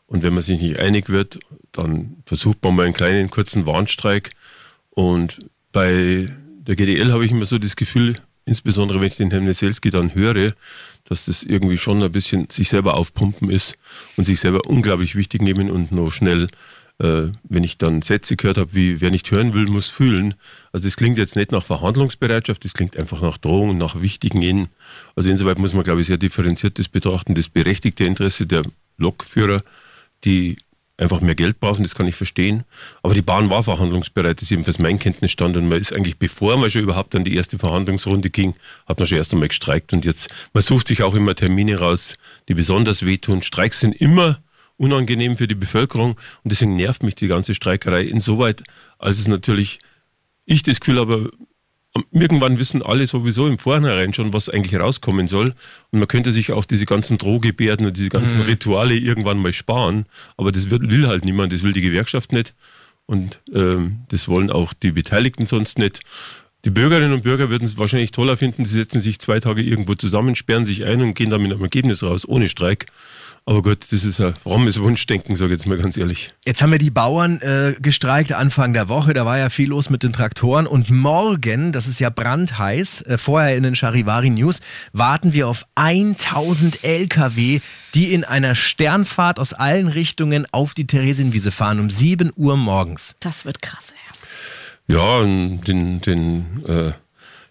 und 0.07 0.23
wenn 0.23 0.33
man 0.33 0.41
sich 0.41 0.61
nicht 0.61 0.79
einig 0.79 1.09
wird, 1.09 1.39
dann 1.73 2.15
versucht 2.23 2.63
man 2.63 2.73
mal 2.73 2.85
einen 2.85 2.93
kleinen, 2.93 3.29
kurzen 3.29 3.65
Warnstreik. 3.65 4.31
Und 4.91 5.39
bei 5.73 6.29
der 6.61 6.77
GDL 6.77 7.11
habe 7.11 7.25
ich 7.25 7.31
immer 7.31 7.43
so 7.43 7.57
das 7.57 7.75
Gefühl, 7.75 8.15
insbesondere 8.45 9.01
wenn 9.01 9.07
ich 9.07 9.17
den 9.17 9.31
Herrn 9.31 9.43
Neselski 9.43 9.91
dann 9.91 10.15
höre, 10.15 10.53
dass 11.03 11.25
das 11.25 11.43
irgendwie 11.43 11.77
schon 11.77 12.01
ein 12.01 12.13
bisschen 12.13 12.47
sich 12.49 12.69
selber 12.69 12.93
aufpumpen 12.93 13.49
ist 13.49 13.75
und 14.15 14.23
sich 14.23 14.39
selber 14.39 14.61
unglaublich 14.67 15.17
wichtig 15.17 15.41
nehmen 15.41 15.69
und 15.69 15.91
noch 15.91 16.11
schnell 16.11 16.47
äh, 16.99 17.31
wenn 17.43 17.63
ich 17.63 17.77
dann 17.77 18.01
Sätze 18.01 18.35
gehört 18.35 18.57
habe, 18.57 18.73
wie 18.73 19.01
wer 19.01 19.11
nicht 19.11 19.29
hören 19.31 19.53
will, 19.53 19.67
muss 19.67 19.89
fühlen. 19.89 20.35
Also 20.71 20.85
das 20.85 20.97
klingt 20.97 21.17
jetzt 21.17 21.35
nicht 21.35 21.51
nach 21.51 21.63
Verhandlungsbereitschaft, 21.63 22.63
das 22.65 22.73
klingt 22.73 22.97
einfach 22.97 23.21
nach 23.21 23.37
Drohung, 23.37 23.77
nach 23.77 24.01
wichtigen 24.01 24.41
Innen. 24.41 24.67
Also 25.15 25.29
insoweit 25.29 25.59
muss 25.59 25.73
man, 25.73 25.83
glaube 25.83 26.01
ich, 26.01 26.07
sehr 26.07 26.17
differenziert 26.17 26.77
das 26.77 26.89
betrachten. 26.89 27.35
Das 27.35 27.49
berechtigte 27.49 28.03
Interesse 28.03 28.45
der 28.45 28.63
Lokführer, 28.97 29.63
die 30.25 30.57
einfach 30.97 31.21
mehr 31.21 31.35
Geld 31.35 31.61
brauchen, 31.61 31.83
das 31.83 31.95
kann 31.95 32.07
ich 32.07 32.15
verstehen. 32.15 32.65
Aber 33.01 33.13
die 33.13 33.21
Bahn 33.21 33.49
war 33.49 33.63
verhandlungsbereit, 33.63 34.37
das 34.37 34.43
ist 34.43 34.49
jedenfalls 34.49 34.79
mein 34.79 34.99
Kenntnisstand. 34.99 35.55
Und 35.55 35.69
man 35.69 35.79
ist 35.79 35.93
eigentlich, 35.93 36.17
bevor 36.17 36.57
man 36.57 36.69
schon 36.69 36.81
überhaupt 36.81 37.15
an 37.15 37.23
die 37.23 37.35
erste 37.35 37.57
Verhandlungsrunde 37.57 38.29
ging, 38.29 38.55
hat 38.85 38.99
man 38.99 39.07
schon 39.07 39.17
erst 39.17 39.31
einmal 39.31 39.47
gestreikt. 39.47 39.93
Und 39.93 40.03
jetzt, 40.03 40.29
man 40.53 40.61
sucht 40.61 40.89
sich 40.89 41.01
auch 41.03 41.15
immer 41.15 41.33
Termine 41.33 41.79
raus, 41.79 42.15
die 42.49 42.53
besonders 42.53 43.05
wehtun. 43.05 43.41
Streiks 43.41 43.79
sind 43.79 43.93
immer 43.93 44.39
unangenehm 44.79 45.37
für 45.37 45.47
die 45.47 45.55
Bevölkerung 45.55 46.11
und 46.11 46.51
deswegen 46.51 46.75
nervt 46.75 47.03
mich 47.03 47.15
die 47.15 47.27
ganze 47.27 47.53
Streikerei 47.53 48.03
insoweit, 48.03 48.63
als 48.97 49.19
es 49.19 49.27
natürlich, 49.27 49.79
ich 50.45 50.63
das 50.63 50.79
Gefühl 50.79 50.99
habe, 50.99 51.31
irgendwann 52.11 52.59
wissen 52.59 52.81
alle 52.81 53.07
sowieso 53.07 53.47
im 53.47 53.57
Vornherein 53.57 54.13
schon, 54.13 54.33
was 54.33 54.49
eigentlich 54.49 54.79
rauskommen 54.79 55.27
soll. 55.27 55.53
Und 55.91 55.99
man 55.99 56.07
könnte 56.07 56.31
sich 56.31 56.51
auch 56.51 56.65
diese 56.65 56.85
ganzen 56.85 57.17
Drohgebärden 57.17 57.85
und 57.85 57.97
diese 57.97 58.09
ganzen 58.09 58.41
Rituale 58.41 58.95
irgendwann 58.95 59.39
mal 59.39 59.53
sparen. 59.53 60.05
Aber 60.37 60.51
das 60.51 60.69
will 60.69 61.07
halt 61.07 61.25
niemand, 61.25 61.51
das 61.51 61.63
will 61.63 61.73
die 61.73 61.81
Gewerkschaft 61.81 62.31
nicht. 62.31 62.53
Und 63.05 63.41
ähm, 63.53 64.01
das 64.09 64.27
wollen 64.27 64.51
auch 64.51 64.73
die 64.73 64.91
Beteiligten 64.91 65.47
sonst 65.47 65.79
nicht. 65.79 66.01
Die 66.65 66.69
Bürgerinnen 66.69 67.13
und 67.13 67.23
Bürger 67.23 67.49
würden 67.49 67.65
es 67.65 67.77
wahrscheinlich 67.77 68.11
toller 68.11 68.35
finden, 68.35 68.65
sie 68.65 68.75
setzen 68.75 69.01
sich 69.01 69.17
zwei 69.19 69.39
Tage 69.39 69.61
irgendwo 69.61 69.95
zusammen, 69.95 70.35
sperren 70.35 70.65
sich 70.65 70.83
ein 70.83 71.01
und 71.01 71.13
gehen 71.13 71.29
dann 71.29 71.41
mit 71.41 71.51
einem 71.51 71.61
Ergebnis 71.61 72.03
raus, 72.03 72.27
ohne 72.27 72.49
Streik. 72.49 72.87
Aber 73.49 73.63
gut, 73.63 73.91
das 73.91 74.05
ist 74.05 74.21
ein 74.21 74.35
frommes 74.35 74.79
Wunschdenken, 74.79 75.35
sage 75.35 75.53
ich 75.53 75.57
jetzt 75.57 75.65
mal 75.65 75.79
ganz 75.79 75.97
ehrlich. 75.97 76.35
Jetzt 76.45 76.61
haben 76.61 76.71
wir 76.71 76.77
die 76.77 76.91
Bauern 76.91 77.41
äh, 77.41 77.73
gestreikt 77.81 78.31
Anfang 78.31 78.73
der 78.73 78.89
Woche. 78.89 79.15
Da 79.15 79.25
war 79.25 79.39
ja 79.39 79.49
viel 79.49 79.69
los 79.69 79.89
mit 79.89 80.03
den 80.03 80.13
Traktoren. 80.13 80.67
Und 80.67 80.91
morgen, 80.91 81.71
das 81.71 81.87
ist 81.87 81.99
ja 81.99 82.11
brandheiß, 82.11 83.01
äh, 83.07 83.17
vorher 83.17 83.57
in 83.57 83.63
den 83.63 83.73
Charivari 83.73 84.29
News, 84.29 84.59
warten 84.93 85.33
wir 85.33 85.47
auf 85.47 85.65
1000 85.73 86.83
LKW, 86.83 87.61
die 87.95 88.13
in 88.13 88.23
einer 88.23 88.53
Sternfahrt 88.53 89.39
aus 89.39 89.53
allen 89.53 89.87
Richtungen 89.87 90.45
auf 90.51 90.75
die 90.75 90.85
Theresienwiese 90.85 91.49
fahren 91.49 91.79
um 91.79 91.89
7 91.89 92.31
Uhr 92.35 92.55
morgens. 92.55 93.15
Das 93.19 93.45
wird 93.45 93.63
krass, 93.63 93.95
ey. 94.87 94.95
Ja, 94.95 95.17
und 95.21 95.61
den, 95.61 96.01
den 96.01 96.63
äh, 96.67 96.91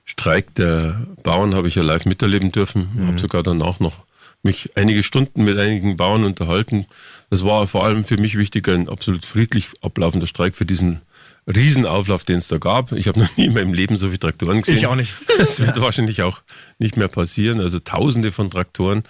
Streik 0.05 0.55
der 0.55 1.01
Bauern 1.25 1.57
habe 1.57 1.67
ich 1.67 1.75
ja 1.75 1.83
live 1.83 2.07
miterleben 2.07 2.53
dürfen. 2.53 2.89
Ich 3.01 3.07
habe 3.09 3.19
sogar 3.19 3.43
danach 3.43 3.81
noch 3.81 4.07
mich 4.43 4.77
einige 4.77 5.03
Stunden 5.03 5.45
mit 5.45 5.59
einigen 5.59 5.97
Bauern 5.97 6.25
unterhalten. 6.25 6.87
Das 7.31 7.45
war 7.45 7.67
vor 7.67 7.85
allem 7.85 8.05
für 8.05 8.17
mich 8.17 8.37
wichtig, 8.37 8.69
ein 8.69 8.89
absolut 8.89 9.25
friedlich 9.25 9.69
ablaufender 9.83 10.27
Streik 10.27 10.55
für 10.55 10.65
diesen 10.65 11.03
Riesenauflauf, 11.47 12.25
den 12.25 12.39
es 12.39 12.49
da 12.49 12.59
gab. 12.59 12.93
Ich 12.93 13.09
habe 13.09 13.21
noch 13.21 13.37
nie 13.37 13.47
in 13.47 13.55
meinem 13.55 13.73
Leben 13.73 13.97
so 13.97 14.07
viele 14.09 14.19
Traktoren 14.19 14.61
gesehen. 14.61 14.77
Ich 14.77 14.87
auch 14.87 14.95
nicht. 14.95 15.15
Das 15.39 15.61
wird 15.61 15.81
wahrscheinlich 15.81 16.23
auch 16.23 16.43
nicht 16.79 16.97
mehr 16.97 17.09
passieren. 17.09 17.61
Also 17.61 17.79
tausende 17.79 18.33
von 18.33 18.51
Traktoren. 18.51 19.05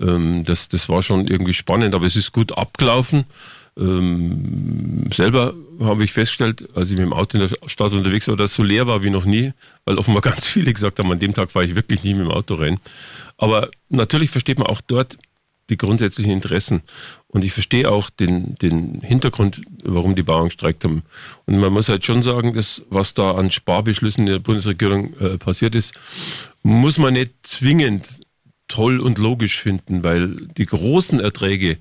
Ähm, 0.00 0.44
das, 0.44 0.68
das 0.68 0.88
war 0.88 1.02
schon 1.02 1.26
irgendwie 1.26 1.54
spannend, 1.54 1.94
aber 1.94 2.06
es 2.06 2.16
ist 2.16 2.32
gut 2.32 2.56
abgelaufen. 2.56 3.26
Ähm, 3.78 5.10
selber 5.12 5.54
habe 5.80 6.04
ich 6.04 6.12
festgestellt, 6.12 6.68
als 6.74 6.90
ich 6.90 6.96
mit 6.96 7.06
dem 7.06 7.12
Auto 7.12 7.38
in 7.38 7.48
der 7.48 7.68
Stadt 7.68 7.92
unterwegs 7.92 8.28
war, 8.28 8.36
dass 8.36 8.52
es 8.52 8.56
so 8.56 8.62
leer 8.62 8.86
war 8.86 9.02
wie 9.02 9.10
noch 9.10 9.24
nie, 9.24 9.52
weil 9.84 9.98
offenbar 9.98 10.22
ganz 10.30 10.46
viele 10.46 10.72
gesagt 10.72 10.98
haben, 10.98 11.10
an 11.10 11.18
dem 11.18 11.34
Tag 11.34 11.50
fahre 11.50 11.66
ich 11.66 11.74
wirklich 11.74 12.02
nie 12.02 12.14
mit 12.14 12.26
dem 12.26 12.30
Auto 12.30 12.54
rein. 12.54 12.78
Aber 13.36 13.70
natürlich 13.88 14.30
versteht 14.30 14.58
man 14.58 14.68
auch 14.68 14.80
dort 14.80 15.18
die 15.70 15.76
grundsätzlichen 15.76 16.32
Interessen. 16.32 16.82
Und 17.26 17.44
ich 17.44 17.52
verstehe 17.52 17.90
auch 17.90 18.10
den, 18.10 18.54
den 18.56 19.00
Hintergrund, 19.00 19.62
warum 19.82 20.14
die 20.14 20.22
Bauern 20.22 20.46
gestreikt 20.46 20.84
haben. 20.84 21.02
Und 21.46 21.58
man 21.58 21.72
muss 21.72 21.88
halt 21.88 22.04
schon 22.04 22.22
sagen, 22.22 22.54
dass 22.54 22.82
was 22.90 23.14
da 23.14 23.32
an 23.32 23.50
Sparbeschlüssen 23.50 24.26
in 24.26 24.32
der 24.32 24.38
Bundesregierung 24.40 25.14
äh, 25.18 25.38
passiert 25.38 25.74
ist, 25.74 25.94
muss 26.62 26.98
man 26.98 27.14
nicht 27.14 27.32
zwingend 27.42 28.06
toll 28.68 29.00
und 29.00 29.18
logisch 29.18 29.58
finden, 29.58 30.04
weil 30.04 30.48
die 30.56 30.66
großen 30.66 31.20
Erträge, 31.20 31.78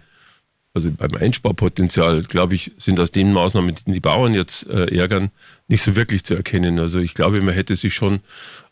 also 0.74 0.90
beim 0.92 1.14
Einsparpotenzial, 1.16 2.24
glaube 2.24 2.56
ich, 2.56 2.72
sind 2.80 3.00
aus 3.00 3.12
den 3.12 3.32
Maßnahmen, 3.32 3.76
die 3.76 3.92
die 3.92 4.00
Bauern 4.00 4.34
jetzt 4.34 4.66
äh, 4.68 4.96
ärgern, 4.96 5.30
nicht 5.68 5.84
so 5.84 5.96
wirklich 5.96 6.24
zu 6.24 6.34
erkennen. 6.34 6.80
Also 6.80 7.00
ich 7.00 7.14
glaube, 7.14 7.42
man 7.42 7.54
hätte 7.54 7.76
sich 7.76 7.94
schon 7.94 8.22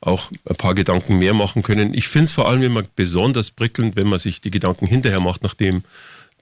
auch 0.02 0.32
ein 0.46 0.56
paar 0.56 0.74
Gedanken 0.74 1.20
mehr 1.20 1.36
machen 1.36 1.62
können. 1.62 1.94
Ich 1.94 2.08
finde 2.08 2.26
es 2.26 2.32
vor 2.32 2.48
allem 2.48 2.64
immer 2.64 2.84
besonders 2.96 3.52
prickelnd, 3.52 3.96
wenn 3.96 4.08
man 4.08 4.18
sich 4.18 4.42
die 4.42 4.50
Gedanken 4.50 4.88
hinterher 4.88 5.20
macht, 5.20 5.44
nachdem 5.44 5.84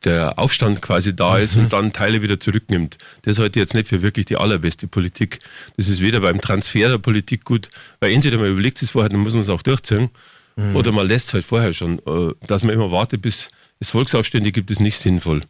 der 0.06 0.40
Aufstand 0.40 0.82
quasi 0.82 1.14
da 1.14 1.38
ist 1.38 1.58
mhm. 1.58 1.64
und 1.64 1.74
dann 1.74 1.92
Teile 1.92 2.22
wieder 2.22 2.40
zurücknimmt. 2.40 2.98
Das 3.24 3.38
halte 3.38 3.60
ich 3.60 3.64
jetzt 3.64 3.74
nicht 3.74 3.90
für 3.90 4.02
wirklich 4.02 4.28
die 4.28 4.38
allerbeste 4.38 4.88
Politik. 4.88 5.40
Das 5.76 5.90
ist 5.90 6.00
weder 6.00 6.22
beim 6.22 6.40
Transfer 6.40 6.88
der 6.88 7.00
Politik 7.00 7.44
gut, 7.44 7.70
weil 8.00 8.14
entweder 8.14 8.38
man 8.38 8.50
überlegt 8.50 8.82
es 8.82 8.92
vorher, 8.92 9.10
dann 9.10 9.20
muss 9.20 9.34
man 9.34 9.42
es 9.42 9.50
auch 9.50 9.62
durchziehen, 9.62 10.10
mhm. 10.56 10.78
oder 10.78 10.94
man 10.94 11.06
lässt 11.06 11.28
es 11.28 11.34
halt 11.34 11.44
vorher 11.44 11.74
schon. 11.74 12.00
Äh, 12.00 12.34
dass 12.48 12.64
man 12.64 12.74
immer 12.74 12.92
wartet, 12.92 13.22
bis 13.22 13.50
es 13.82 13.92
Volksaufstände 13.92 14.52
gibt, 14.52 14.72
ist 14.72 14.82
nicht 14.82 14.98
sinnvoll. 15.00 15.44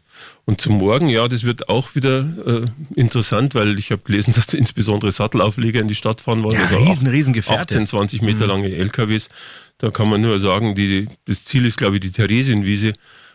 Und 0.44 0.60
zum 0.60 0.78
Morgen, 0.78 1.08
ja, 1.08 1.26
das 1.26 1.42
wird 1.42 1.68
auch 1.68 1.96
wieder 1.96 2.64
äh, 2.64 2.66
interessant, 2.94 3.56
weil 3.56 3.76
ich 3.78 3.90
habe 3.90 4.02
gelesen, 4.02 4.32
dass 4.36 4.54
insbesondere 4.54 5.10
Sattelaufleger 5.10 5.80
in 5.80 5.88
die 5.88 5.96
Stadt 5.96 6.20
fahren 6.20 6.42
wollen. 6.42 6.54
Ja, 6.54 6.62
also 6.62 6.76
riesen, 6.76 7.06
riesen 7.08 7.32
Gefährte. 7.32 7.74
18, 7.74 7.86
20 7.88 8.22
Meter 8.22 8.44
mhm. 8.44 8.50
lange 8.50 8.74
LKWs. 8.74 9.28
Da 9.78 9.90
kann 9.90 10.08
man 10.08 10.20
nur 10.20 10.38
sagen, 10.38 10.74
die, 10.74 11.08
das 11.24 11.44
Ziel 11.44 11.64
ist, 11.66 11.76
glaube 11.76 11.96
ich, 11.96 12.00
die 12.00 12.12
Theresienwiese. 12.12 12.92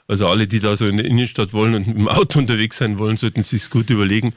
Also 0.07 0.27
alle, 0.27 0.47
die 0.47 0.59
da 0.59 0.75
so 0.75 0.87
in 0.87 0.97
der 0.97 1.05
Innenstadt 1.05 1.51
wollen 1.51 1.75
und 1.75 1.87
mit 1.87 1.97
dem 1.97 2.07
Auto 2.07 2.39
unterwegs 2.39 2.77
sein 2.77 2.97
wollen, 2.97 3.17
sollten 3.17 3.43
sich 3.43 3.69
gut 3.69 3.89
überlegen, 3.89 4.33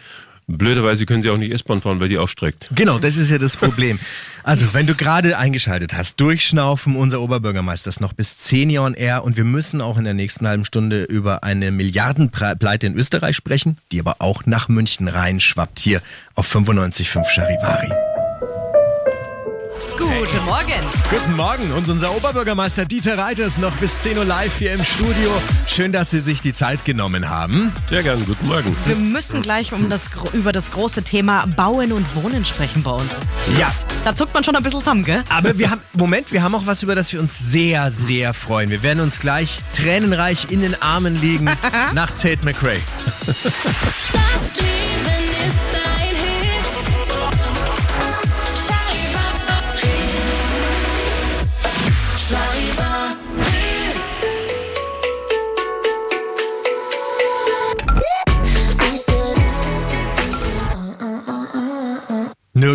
Blöderweise 0.51 1.05
können 1.05 1.23
sie 1.23 1.29
auch 1.29 1.37
nicht 1.37 1.53
S-Bahn 1.53 1.83
fahren, 1.83 2.01
weil 2.01 2.09
die 2.09 2.17
ausstreckt. 2.17 2.69
Genau, 2.75 2.99
das 2.99 3.19
ist 3.19 3.31
ja 3.31 3.37
das 3.37 3.57
Problem. 3.57 3.99
Also, 4.45 4.73
wenn 4.73 4.87
du 4.87 4.95
gerade 4.95 5.37
eingeschaltet 5.37 5.93
hast, 5.93 6.19
durchschnaufen, 6.21 6.97
unser 6.97 7.21
Oberbürgermeister 7.21 7.91
ist 7.91 8.01
noch 8.01 8.15
bis 8.15 8.39
10 8.39 8.71
Jahren 8.71 8.95
er 8.95 9.25
und 9.25 9.37
wir 9.37 9.45
müssen 9.45 9.83
auch 9.83 9.99
in 9.99 10.05
der 10.05 10.15
nächsten 10.15 10.49
halben 10.49 10.65
Stunde 10.65 11.05
über 11.05 11.45
eine 11.45 11.71
Milliardenpleite 11.71 12.87
in 12.87 12.95
Österreich 12.95 13.37
sprechen, 13.37 13.77
die 13.93 14.01
aber 14.01 14.17
auch 14.21 14.47
nach 14.47 14.69
München 14.69 15.07
reinschwappt 15.09 15.81
hier 15.81 16.01
auf 16.35 16.51
95.5 16.51 17.29
Charivari. 17.29 18.18
Guten 20.31 20.45
Morgen. 20.45 20.73
Guten 21.09 21.37
Morgen 21.37 21.73
und 21.73 21.89
unser 21.89 22.15
Oberbürgermeister 22.15 22.85
Dieter 22.85 23.17
Reiters 23.17 23.57
noch 23.57 23.75
bis 23.77 24.03
10 24.03 24.19
Uhr 24.19 24.27
live 24.27 24.59
hier 24.59 24.75
im 24.75 24.85
Studio. 24.85 25.31
Schön, 25.67 25.91
dass 25.91 26.11
Sie 26.11 26.21
sich 26.21 26.43
die 26.43 26.53
Zeit 26.53 26.85
genommen 26.85 27.31
haben. 27.31 27.73
Sehr 27.89 28.03
gern, 28.03 28.23
guten 28.27 28.47
Morgen. 28.47 28.77
Wir 28.85 28.97
müssen 28.97 29.41
gleich 29.41 29.73
um 29.73 29.89
das, 29.89 30.11
über 30.35 30.53
das 30.53 30.71
große 30.71 31.03
Thema 31.03 31.47
Bauen 31.47 31.93
und 31.93 32.15
Wohnen 32.15 32.45
sprechen 32.45 32.83
bei 32.83 32.91
uns. 32.91 33.11
Ja. 33.59 33.73
Da 34.05 34.15
zuckt 34.15 34.35
man 34.35 34.45
schon 34.45 34.55
ein 34.55 34.63
bisschen 34.63 34.81
zusammen, 34.81 35.03
gell? 35.03 35.25
Aber 35.31 35.57
wir 35.57 35.71
haben, 35.71 35.81
Moment, 35.95 36.31
wir 36.31 36.43
haben 36.43 36.55
auch 36.55 36.67
was, 36.67 36.83
über 36.83 36.95
das 36.95 37.11
wir 37.11 37.21
uns 37.21 37.39
sehr, 37.39 37.91
sehr 37.91 38.35
freuen. 38.35 38.69
Wir 38.69 38.83
werden 38.83 39.01
uns 39.01 39.21
gleich 39.21 39.61
tränenreich 39.75 40.49
in 40.51 40.61
den 40.61 40.81
Armen 40.83 41.17
liegen 41.17 41.47
nach 41.95 42.11
Tate 42.11 42.45
McRae. 42.45 42.81
Das 43.27 43.45
Leben 44.57 45.23
ist 45.73 45.78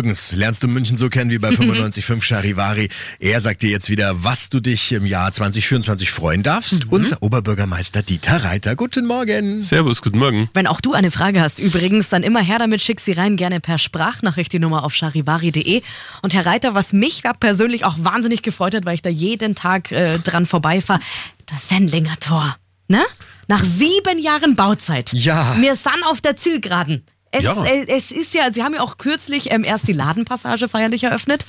Nirgends 0.04 0.32
lernst 0.32 0.62
du 0.62 0.68
München 0.68 0.98
so 0.98 1.08
kennen 1.08 1.30
wie 1.30 1.38
bei 1.38 1.48
95.5 1.54 2.22
Charivari. 2.22 2.90
Er 3.20 3.40
sagt 3.40 3.62
dir 3.62 3.70
jetzt 3.70 3.88
wieder, 3.88 4.22
was 4.22 4.50
du 4.50 4.60
dich 4.60 4.92
im 4.92 5.06
Jahr 5.06 5.32
2024 5.32 6.10
freuen 6.10 6.42
darfst. 6.42 6.86
Unser 6.90 7.22
Oberbürgermeister 7.22 8.02
Dieter 8.02 8.44
Reiter. 8.44 8.76
Guten 8.76 9.06
Morgen. 9.06 9.62
Servus, 9.62 10.02
guten 10.02 10.18
Morgen. 10.18 10.50
Wenn 10.52 10.66
auch 10.66 10.82
du 10.82 10.92
eine 10.92 11.10
Frage 11.10 11.40
hast, 11.40 11.58
übrigens, 11.58 12.10
dann 12.10 12.22
immer 12.22 12.40
her 12.40 12.58
damit, 12.58 12.82
schick 12.82 13.00
sie 13.00 13.12
rein, 13.12 13.36
gerne 13.36 13.60
per 13.60 13.78
Sprachnachricht 13.78 14.52
die 14.52 14.58
Nummer 14.58 14.84
auf 14.84 14.94
charivari.de. 14.94 15.80
Und 16.20 16.34
Herr 16.34 16.44
Reiter, 16.44 16.74
was 16.74 16.92
mich 16.92 17.22
persönlich 17.40 17.86
auch 17.86 17.96
wahnsinnig 17.98 18.42
gefreut 18.42 18.74
hat, 18.74 18.84
weil 18.84 18.96
ich 18.96 19.02
da 19.02 19.08
jeden 19.08 19.54
Tag 19.54 19.90
äh, 19.90 20.18
dran 20.18 20.44
vorbeifahre, 20.44 21.00
das 21.46 21.70
Sendlinger 21.70 22.18
Tor. 22.20 22.56
Ne? 22.88 23.02
Nach 23.48 23.64
sieben 23.64 24.18
Jahren 24.18 24.54
Bauzeit. 24.54 25.14
Ja. 25.14 25.56
Wir 25.60 25.76
sind 25.76 26.04
auf 26.04 26.20
der 26.20 26.36
Zielgeraden. 26.36 27.04
Es, 27.34 27.44
Ja. 27.44 27.64
äh, 27.64 27.86
es 27.88 28.10
ist 28.12 28.32
ja, 28.34 28.50
Sie 28.52 28.62
haben 28.62 28.74
ja 28.74 28.80
auch 28.80 28.98
kürzlich 28.98 29.50
ähm, 29.50 29.64
erst 29.64 29.88
die 29.88 29.92
Ladenpassage 29.92 30.68
feierlich 30.68 31.04
eröffnet. 31.04 31.46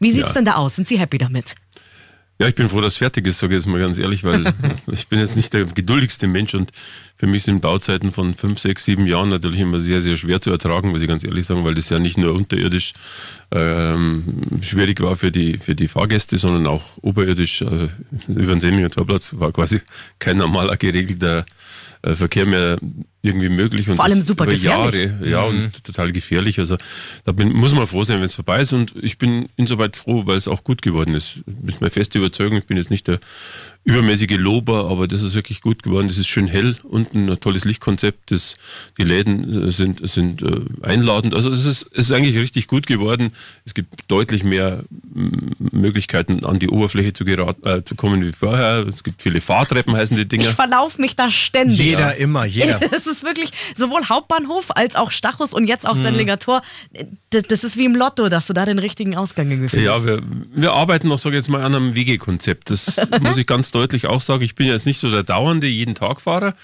Wie 0.00 0.10
sieht's 0.10 0.28
Ja. 0.28 0.32
denn 0.34 0.44
da 0.44 0.54
aus? 0.54 0.76
Sind 0.76 0.88
Sie 0.88 0.98
happy 0.98 1.18
damit? 1.18 1.54
Ja, 2.40 2.46
ich 2.46 2.54
bin 2.54 2.68
froh, 2.68 2.80
dass 2.80 2.92
es 2.92 2.98
fertig 2.98 3.26
ist, 3.26 3.40
sage 3.40 3.54
ich 3.56 3.58
jetzt 3.58 3.66
mal 3.66 3.80
ganz 3.80 3.98
ehrlich, 3.98 4.22
weil 4.22 4.54
ich 4.92 5.08
bin 5.08 5.18
jetzt 5.18 5.34
nicht 5.36 5.52
der 5.54 5.64
geduldigste 5.64 6.28
Mensch 6.28 6.54
und 6.54 6.70
für 7.16 7.26
mich 7.26 7.42
sind 7.42 7.60
Bauzeiten 7.60 8.12
von 8.12 8.32
fünf, 8.34 8.60
sechs, 8.60 8.84
sieben 8.84 9.06
Jahren 9.08 9.28
natürlich 9.28 9.58
immer 9.58 9.80
sehr, 9.80 10.00
sehr 10.00 10.16
schwer 10.16 10.40
zu 10.40 10.52
ertragen, 10.52 10.90
muss 10.90 11.02
ich 11.02 11.08
ganz 11.08 11.24
ehrlich 11.24 11.46
sagen, 11.46 11.64
weil 11.64 11.74
das 11.74 11.88
ja 11.90 11.98
nicht 11.98 12.16
nur 12.16 12.34
unterirdisch 12.34 12.92
ähm, 13.50 14.60
schwierig 14.60 15.00
war 15.00 15.16
für 15.16 15.32
die, 15.32 15.58
für 15.58 15.74
die 15.74 15.88
Fahrgäste, 15.88 16.38
sondern 16.38 16.66
auch 16.66 16.98
oberirdisch 17.02 17.62
äh, 17.62 17.88
über 18.28 18.52
den 18.52 18.60
Sendlinger 18.60 18.90
Torplatz 18.90 19.34
war 19.36 19.52
quasi 19.52 19.80
kein 20.20 20.36
normaler 20.36 20.76
geregelter 20.76 21.44
äh, 22.02 22.14
Verkehr 22.14 22.46
mehr 22.46 22.78
irgendwie 23.20 23.48
möglich. 23.48 23.88
Und 23.88 23.96
Vor 23.96 24.04
allem 24.04 24.22
super 24.22 24.44
über 24.44 24.52
gefährlich. 24.52 25.10
Jahre, 25.10 25.28
ja, 25.28 25.42
und 25.42 25.84
total 25.84 26.12
gefährlich. 26.12 26.58
Also 26.60 26.76
da 27.24 27.32
bin, 27.32 27.52
muss 27.52 27.74
man 27.74 27.86
froh 27.86 28.04
sein, 28.04 28.18
wenn 28.18 28.26
es 28.26 28.34
vorbei 28.34 28.60
ist. 28.60 28.72
Und 28.72 28.94
ich 29.00 29.18
bin 29.18 29.48
insoweit 29.56 29.96
froh, 29.96 30.26
weil 30.26 30.36
es 30.36 30.46
auch 30.46 30.62
gut 30.62 30.82
geworden 30.82 31.14
ist. 31.14 31.40
Das 31.46 31.74
ist 31.74 31.80
meine 31.80 31.90
feste 31.90 32.18
Überzeugung. 32.18 32.58
Ich 32.58 32.66
bin 32.66 32.76
jetzt 32.76 32.90
nicht 32.90 33.08
der 33.08 33.18
übermäßige 33.84 34.36
Lober, 34.36 34.88
aber 34.90 35.08
das 35.08 35.22
ist 35.22 35.34
wirklich 35.34 35.62
gut 35.62 35.82
geworden. 35.82 36.06
Das 36.06 36.18
ist 36.18 36.28
schön 36.28 36.46
hell 36.46 36.76
und 36.84 37.14
ein 37.14 37.40
tolles 37.40 37.64
Lichtkonzept. 37.64 38.30
Das, 38.30 38.56
die 38.98 39.04
Läden 39.04 39.68
äh, 39.68 39.70
sind, 39.72 40.06
sind 40.08 40.42
äh, 40.42 40.60
einladend. 40.82 41.34
Also 41.34 41.50
es 41.50 41.64
ist, 41.64 41.88
es 41.92 42.06
ist 42.06 42.12
eigentlich 42.12 42.36
richtig 42.36 42.68
gut 42.68 42.86
geworden. 42.86 43.32
Es 43.64 43.74
gibt 43.74 43.94
deutlich 44.06 44.44
mehr 44.44 44.84
Möglichkeiten, 45.58 46.44
an 46.44 46.58
die 46.58 46.68
Oberfläche 46.68 47.14
zu, 47.14 47.24
gerat, 47.24 47.56
äh, 47.64 47.82
zu 47.82 47.96
kommen 47.96 48.24
wie 48.24 48.32
vorher. 48.32 48.86
Es 48.86 49.02
gibt 49.02 49.22
viele 49.22 49.40
Fahrtreppen, 49.40 49.96
heißen 49.96 50.16
die 50.16 50.28
Dinger. 50.28 50.48
Ich 50.48 50.54
verlaufe 50.54 51.00
mich 51.00 51.16
da 51.16 51.30
ständig. 51.30 51.78
Jeder, 51.78 52.14
immer, 52.16 52.44
jeder. 52.44 52.78
Das 53.08 53.16
ist 53.18 53.24
wirklich 53.24 53.50
sowohl 53.74 54.04
Hauptbahnhof 54.08 54.76
als 54.76 54.94
auch 54.96 55.10
Stachus 55.10 55.54
und 55.54 55.66
jetzt 55.66 55.86
auch 55.86 55.96
Sendlinger 55.96 56.38
Tor. 56.38 56.62
Das 57.30 57.64
ist 57.64 57.76
wie 57.76 57.84
im 57.84 57.96
Lotto, 57.96 58.28
dass 58.28 58.46
du 58.46 58.52
da 58.52 58.66
den 58.66 58.78
richtigen 58.78 59.16
Ausgang 59.16 59.50
irgendwie 59.50 59.68
findest. 59.68 59.96
Ja, 59.96 60.04
wir, 60.04 60.22
wir 60.54 60.72
arbeiten 60.72 61.08
noch, 61.08 61.18
sage 61.18 61.36
ich 61.36 61.40
jetzt 61.40 61.48
mal, 61.48 61.62
an 61.62 61.74
einem 61.74 61.94
Wegekonzept. 61.94 62.70
Das 62.70 62.96
muss 63.20 63.36
ich 63.36 63.46
ganz 63.46 63.70
deutlich 63.70 64.06
auch 64.06 64.20
sagen. 64.20 64.42
Ich 64.42 64.54
bin 64.54 64.66
jetzt 64.66 64.86
nicht 64.86 64.98
so 64.98 65.10
der 65.10 65.22
dauernde 65.22 65.66
jeden 65.66 65.94
Tag 65.94 66.20
Fahrer. 66.20 66.54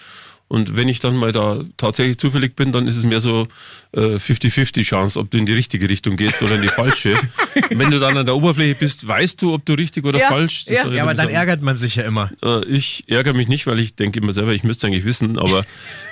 Und 0.47 0.77
wenn 0.77 0.89
ich 0.89 1.01
dann 1.01 1.17
mal 1.17 1.33
da 1.33 1.65
tatsächlich 1.77 2.19
zufällig 2.19 2.55
bin, 2.55 2.71
dann 2.71 2.87
ist 2.87 2.97
es 2.97 3.05
mehr 3.05 3.21
so 3.21 3.49
äh, 3.93 4.17
50-50 4.17 4.83
Chance, 4.85 5.19
ob 5.19 5.31
du 5.31 5.39
in 5.39 5.47
die 5.47 5.55
richtige 5.55 5.89
Richtung 5.89 6.17
gehst 6.17 6.43
oder 6.43 6.57
in 6.57 6.63
die 6.63 6.69
falsche. 6.69 7.15
wenn 7.71 7.91
du 7.91 7.99
dann 7.99 8.17
an 8.17 8.27
der 8.27 8.37
Oberfläche 8.37 8.75
bist, 8.75 9.07
weißt 9.09 9.41
du, 9.41 9.55
ob 9.55 9.65
du 9.65 9.73
richtig 9.73 10.05
oder 10.05 10.19
Ja, 10.19 10.29
falsch. 10.29 10.67
Das 10.67 10.77
ja. 10.77 10.89
Ja, 10.91 11.03
aber 11.03 11.15
dann 11.15 11.27
sagen. 11.27 11.35
ärgert 11.35 11.63
man 11.63 11.77
sich 11.77 11.97
ja 11.97 12.05
immer. 12.05 12.31
Äh, 12.43 12.65
Ich 12.67 13.05
ärgere 13.09 13.33
mich 13.33 13.49
nicht, 13.49 13.67
weil 13.67 13.81
ich 13.81 13.95
denke 13.97 14.21
immer 14.21 14.33
selber, 14.33 14.53
ich 14.53 14.65
müsste 14.65 14.87
eigentlich 14.87 15.05
wissen, 15.05 15.39
aber 15.39 15.65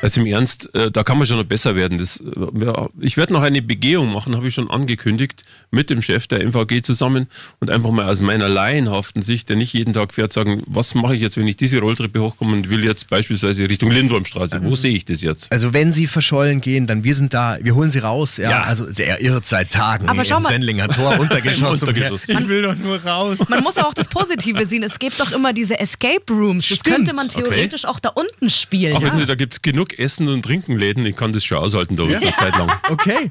jetzt 0.03 0.17
im 0.17 0.27
Ernst, 0.27 0.75
äh, 0.75 0.91
da 0.91 1.05
kann 1.05 1.19
man 1.19 1.27
schon 1.27 1.37
noch 1.37 1.45
besser 1.45 1.77
werden. 1.77 1.99
Das, 1.99 2.17
äh, 2.19 2.65
ja, 2.65 2.89
ich 3.01 3.17
werde 3.17 3.35
noch 3.35 3.43
eine 3.43 3.63
Begehung 3.63 4.13
machen, 4.13 4.35
habe 4.35 4.49
ich 4.49 4.55
schon 4.55 4.71
angekündigt, 4.71 5.45
mit 5.71 5.91
dem 5.91 6.03
Chef 6.03 6.27
der 6.27 6.41
MVG 6.45 6.83
zusammen 6.83 7.29
und 7.61 7.71
einfach 7.71 7.91
mal 7.91 8.09
aus 8.09 8.23
meiner 8.23 8.49
laienhaften 8.49 9.23
Sicht, 9.23 9.49
der 9.51 9.57
nicht 9.57 9.73
jeden 9.73 9.93
Tag 9.93 10.15
fährt, 10.15 10.33
sagen, 10.33 10.63
was 10.67 10.95
mache 10.95 11.15
ich 11.15 11.21
jetzt, 11.21 11.37
wenn 11.37 11.47
ich 11.47 11.57
diese 11.57 11.81
Rolltreppe 11.81 12.21
hochkomme 12.21 12.55
und 12.55 12.71
will 12.71 12.85
jetzt 12.85 13.09
beispielsweise 13.09 13.69
Richtung 13.69 13.91
Lindwurm 13.91 14.22
Wilhelmstraße. 14.23 14.63
Wo 14.65 14.77
sehe 14.77 14.95
ich 14.95 15.05
das 15.05 15.21
jetzt? 15.23 15.51
Also 15.51 15.73
wenn 15.73 15.93
sie 15.93 16.07
verschollen 16.07 16.61
gehen, 16.61 16.87
dann 16.87 17.05
wir 17.05 17.15
sind 17.15 17.35
da, 17.35 17.59
wir 17.61 17.75
holen 17.75 17.91
sie 17.91 17.99
raus. 17.99 18.37
Ja, 18.37 18.51
Ja. 18.51 18.63
also 18.63 18.87
er 18.99 19.21
irrt 19.21 19.47
seit 19.47 19.71
Tagen 19.71 20.09
Aber 20.09 20.25
schau 20.25 20.37
im 20.39 20.43
mal- 20.45 20.49
Sendlinger 20.51 20.89
Tor 20.89 21.19
untergeschossen. 21.21 21.89
Untergeschoss. 21.89 22.29
Ich 22.29 22.49
will 22.49 22.63
doch 22.63 22.77
nur 22.77 23.03
raus. 23.05 23.39
Man 23.49 23.63
muss 23.63 23.77
ja 23.77 23.85
auch 23.87 23.95
das 23.95 24.09
Positive 24.09 24.65
sehen. 24.67 24.83
Es 24.83 24.99
gibt 24.99 25.19
doch 25.21 25.33
immer 25.33 25.53
diese 25.53 25.79
Escape 25.79 26.23
Rooms. 26.31 26.69
Das 26.69 26.79
Stimmt. 26.79 26.97
könnte 26.97 27.15
man 27.15 27.29
theoretisch 27.29 27.85
auch 27.85 28.01
da 28.01 28.11
unten 28.11 28.51
spielen. 28.51 28.97
Auch 28.97 29.03
ja. 29.03 29.11
wenn 29.13 29.19
Sie, 29.19 29.27
da 29.27 29.35
gibt 29.35 29.55
es 29.55 29.63
genug 29.63 29.99
Essen 29.99 30.29
und 30.29 30.43
Trinkenläden, 30.45 31.05
ich 31.05 31.17
kann 31.17 31.33
das 31.33 31.45
schon 31.45 31.59
aushalten 31.59 31.97
da 31.97 32.05
eine 32.05 32.21
Zeit 32.35 32.57
lang. 32.59 32.71
Okay. 32.91 33.29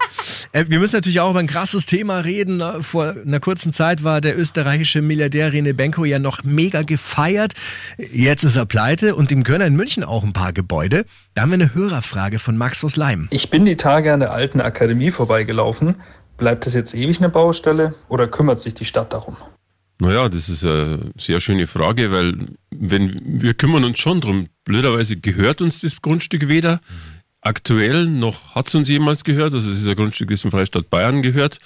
Äh, 0.53 0.65
wir 0.69 0.79
müssen 0.79 0.95
natürlich 0.95 1.19
auch 1.19 1.29
über 1.31 1.39
ein 1.39 1.48
krasses 1.48 1.86
Thema 1.86 2.19
reden. 2.19 2.63
Vor 2.81 3.15
einer 3.25 3.39
kurzen 3.39 3.74
Zeit 3.74 4.03
war 4.03 4.19
der 4.21 4.38
österreichische 4.38 5.01
Milliardär 5.01 5.53
Rene 5.53 5.74
Benko 5.74 6.03
ja 6.05 6.19
noch 6.19 6.43
mega 6.43 6.81
gefeiert. 6.81 7.53
Jetzt 8.12 8.43
ist 8.43 8.55
er 8.55 8.65
pleite 8.65 9.15
und 9.15 9.31
ihm 9.31 9.43
gehören 9.43 9.62
in 9.62 9.75
München 9.75 10.03
auch 10.03 10.24
ein 10.24 10.33
paar 10.33 10.51
Gebäude. 10.53 10.81
Da 10.90 11.42
haben 11.42 11.50
wir 11.50 11.56
eine 11.56 11.74
Hörerfrage 11.74 12.40
von 12.40 12.58
Max 12.58 12.84
aus 12.84 12.96
Leim. 12.96 13.28
Ich 13.32 13.50
bin 13.50 13.66
die 13.66 13.78
Tage 13.78 14.14
an 14.14 14.20
der 14.20 14.32
alten 14.32 14.62
Akademie 14.62 15.12
vorbeigelaufen. 15.12 15.96
Bleibt 16.38 16.66
es 16.66 16.74
jetzt 16.74 16.96
ewig 16.96 17.20
eine 17.20 17.30
Baustelle 17.30 17.94
oder 18.10 18.28
kümmert 18.28 18.62
sich 18.62 18.74
die 18.74 18.86
Stadt 18.86 19.14
darum? 19.14 19.38
Naja, 20.00 20.28
das 20.30 20.50
ist 20.50 20.66
eine 20.66 21.12
sehr 21.16 21.40
schöne 21.40 21.68
Frage, 21.68 22.12
weil 22.12 22.48
wenn 22.72 23.22
wir 23.24 23.54
kümmern 23.54 23.84
uns 23.84 24.00
schon 24.00 24.20
drum. 24.20 24.48
Blöderweise 24.64 25.18
gehört 25.18 25.62
uns 25.62 25.82
das 25.82 26.02
Grundstück 26.02 26.48
weder. 26.48 26.82
Aktuell 27.42 28.06
noch 28.06 28.56
hat 28.56 28.68
es 28.68 28.76
uns 28.76 28.90
jemals 28.90 29.24
gehört. 29.24 29.54
Also 29.54 29.70
es 29.70 29.78
ist 29.78 29.88
ein 29.88 29.96
Grundstück, 29.96 30.30
das 30.30 30.44
im 30.44 30.50
Freistaat 30.50 30.90
Bayern 30.90 31.22
gehört, 31.22 31.60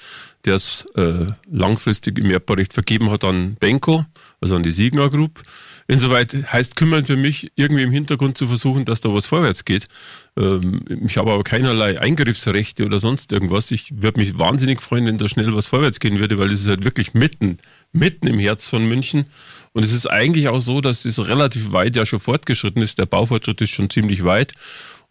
der 0.44 0.56
es 0.56 0.86
äh, 0.96 1.28
langfristig 1.50 2.20
im 2.20 2.30
Erbbaurecht 2.30 2.74
vergeben 2.74 3.10
hat 3.10 3.24
an 3.24 3.56
Benko, 3.58 4.06
also 4.42 4.58
an 4.58 4.64
die 4.64 4.72
Siegner 4.72 5.10
Group. 5.10 5.42
Insoweit 5.88 6.36
heißt 6.51 6.75
kümmern 6.75 7.06
für 7.06 7.15
mich, 7.15 7.51
irgendwie 7.56 7.84
im 7.84 7.92
Hintergrund 7.92 8.38
zu 8.38 8.48
versuchen, 8.48 8.86
dass 8.86 9.01
da 9.01 9.13
was 9.13 9.27
vorwärts 9.27 9.65
geht. 9.65 9.88
Ähm, 10.36 10.84
ich 11.06 11.18
habe 11.18 11.32
aber 11.32 11.44
keinerlei 11.44 12.00
Eingriffsrechte 12.00 12.86
oder 12.86 13.00
sonst 13.00 13.32
irgendwas. 13.32 13.70
Ich 13.70 14.01
würde 14.01 14.20
mich 14.20 14.39
wahnsinnig 14.39 14.82
freuen, 14.82 15.06
wenn 15.06 15.20
da 15.20 15.27
schnell 15.27 15.54
was 15.56 15.68
vorwärts 15.68 16.00
gehen 16.00 16.20
würde, 16.20 16.39
weil 16.39 16.51
es 16.51 16.62
ist 16.62 16.68
halt 16.68 16.86
wirklich 16.86 17.13
mitten, 17.13 17.60
mitten 17.92 18.25
im 18.25 18.39
Herz 18.39 18.65
von 18.65 18.88
München. 18.88 19.27
Und 19.74 19.84
es 19.84 19.92
ist 19.92 20.08
eigentlich 20.08 20.48
auch 20.48 20.60
so, 20.60 20.82
dass 20.82 21.06
es 21.06 21.27
relativ 21.27 21.72
weit 21.72 21.96
ja 21.96 22.06
schon 22.06 22.20
fortgeschritten 22.20 22.82
ist. 22.82 22.98
Der 22.98 23.06
Baufortschritt 23.06 23.62
ist 23.62 23.70
schon 23.70 23.92
ziemlich 23.92 24.24
weit. 24.24 24.54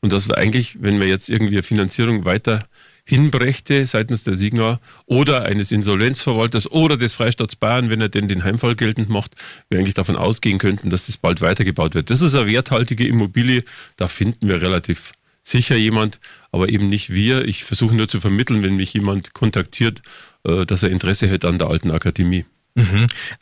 Und 0.00 0.12
dass 0.12 0.26
wir 0.26 0.36
eigentlich, 0.38 0.82
wenn 0.82 0.98
wir 0.98 1.06
jetzt 1.06 1.30
irgendwie 1.30 1.62
Finanzierung 1.62 2.24
weiter 2.24 2.64
hinbrächte 3.04 3.86
seitens 3.86 4.24
der 4.24 4.34
Signa 4.34 4.80
oder 5.06 5.44
eines 5.44 5.72
Insolvenzverwalters 5.72 6.70
oder 6.70 6.96
des 6.96 7.14
Freistaats 7.14 7.56
Bayern, 7.56 7.90
wenn 7.90 8.00
er 8.00 8.08
denn 8.08 8.28
den 8.28 8.44
Heimfall 8.44 8.76
geltend 8.76 9.08
macht, 9.08 9.32
wir 9.68 9.78
eigentlich 9.78 9.94
davon 9.94 10.16
ausgehen 10.16 10.58
könnten, 10.58 10.90
dass 10.90 11.06
das 11.06 11.18
bald 11.18 11.40
weitergebaut 11.40 11.94
wird. 11.94 12.10
Das 12.10 12.22
ist 12.22 12.34
eine 12.34 12.50
werthaltige 12.50 13.06
Immobilie, 13.06 13.64
da 13.96 14.08
finden 14.08 14.48
wir 14.48 14.62
relativ 14.62 15.12
sicher 15.42 15.76
jemand, 15.76 16.20
aber 16.50 16.70
eben 16.70 16.88
nicht 16.88 17.10
wir. 17.10 17.44
Ich 17.44 17.64
versuche 17.64 17.94
nur 17.94 18.08
zu 18.08 18.20
vermitteln, 18.20 18.62
wenn 18.62 18.76
mich 18.76 18.94
jemand 18.94 19.34
kontaktiert, 19.34 20.00
äh, 20.44 20.64
dass 20.64 20.82
er 20.82 20.88
Interesse 20.88 21.28
hätte 21.28 21.48
an 21.48 21.58
der 21.58 21.68
alten 21.68 21.90
Akademie. 21.90 22.46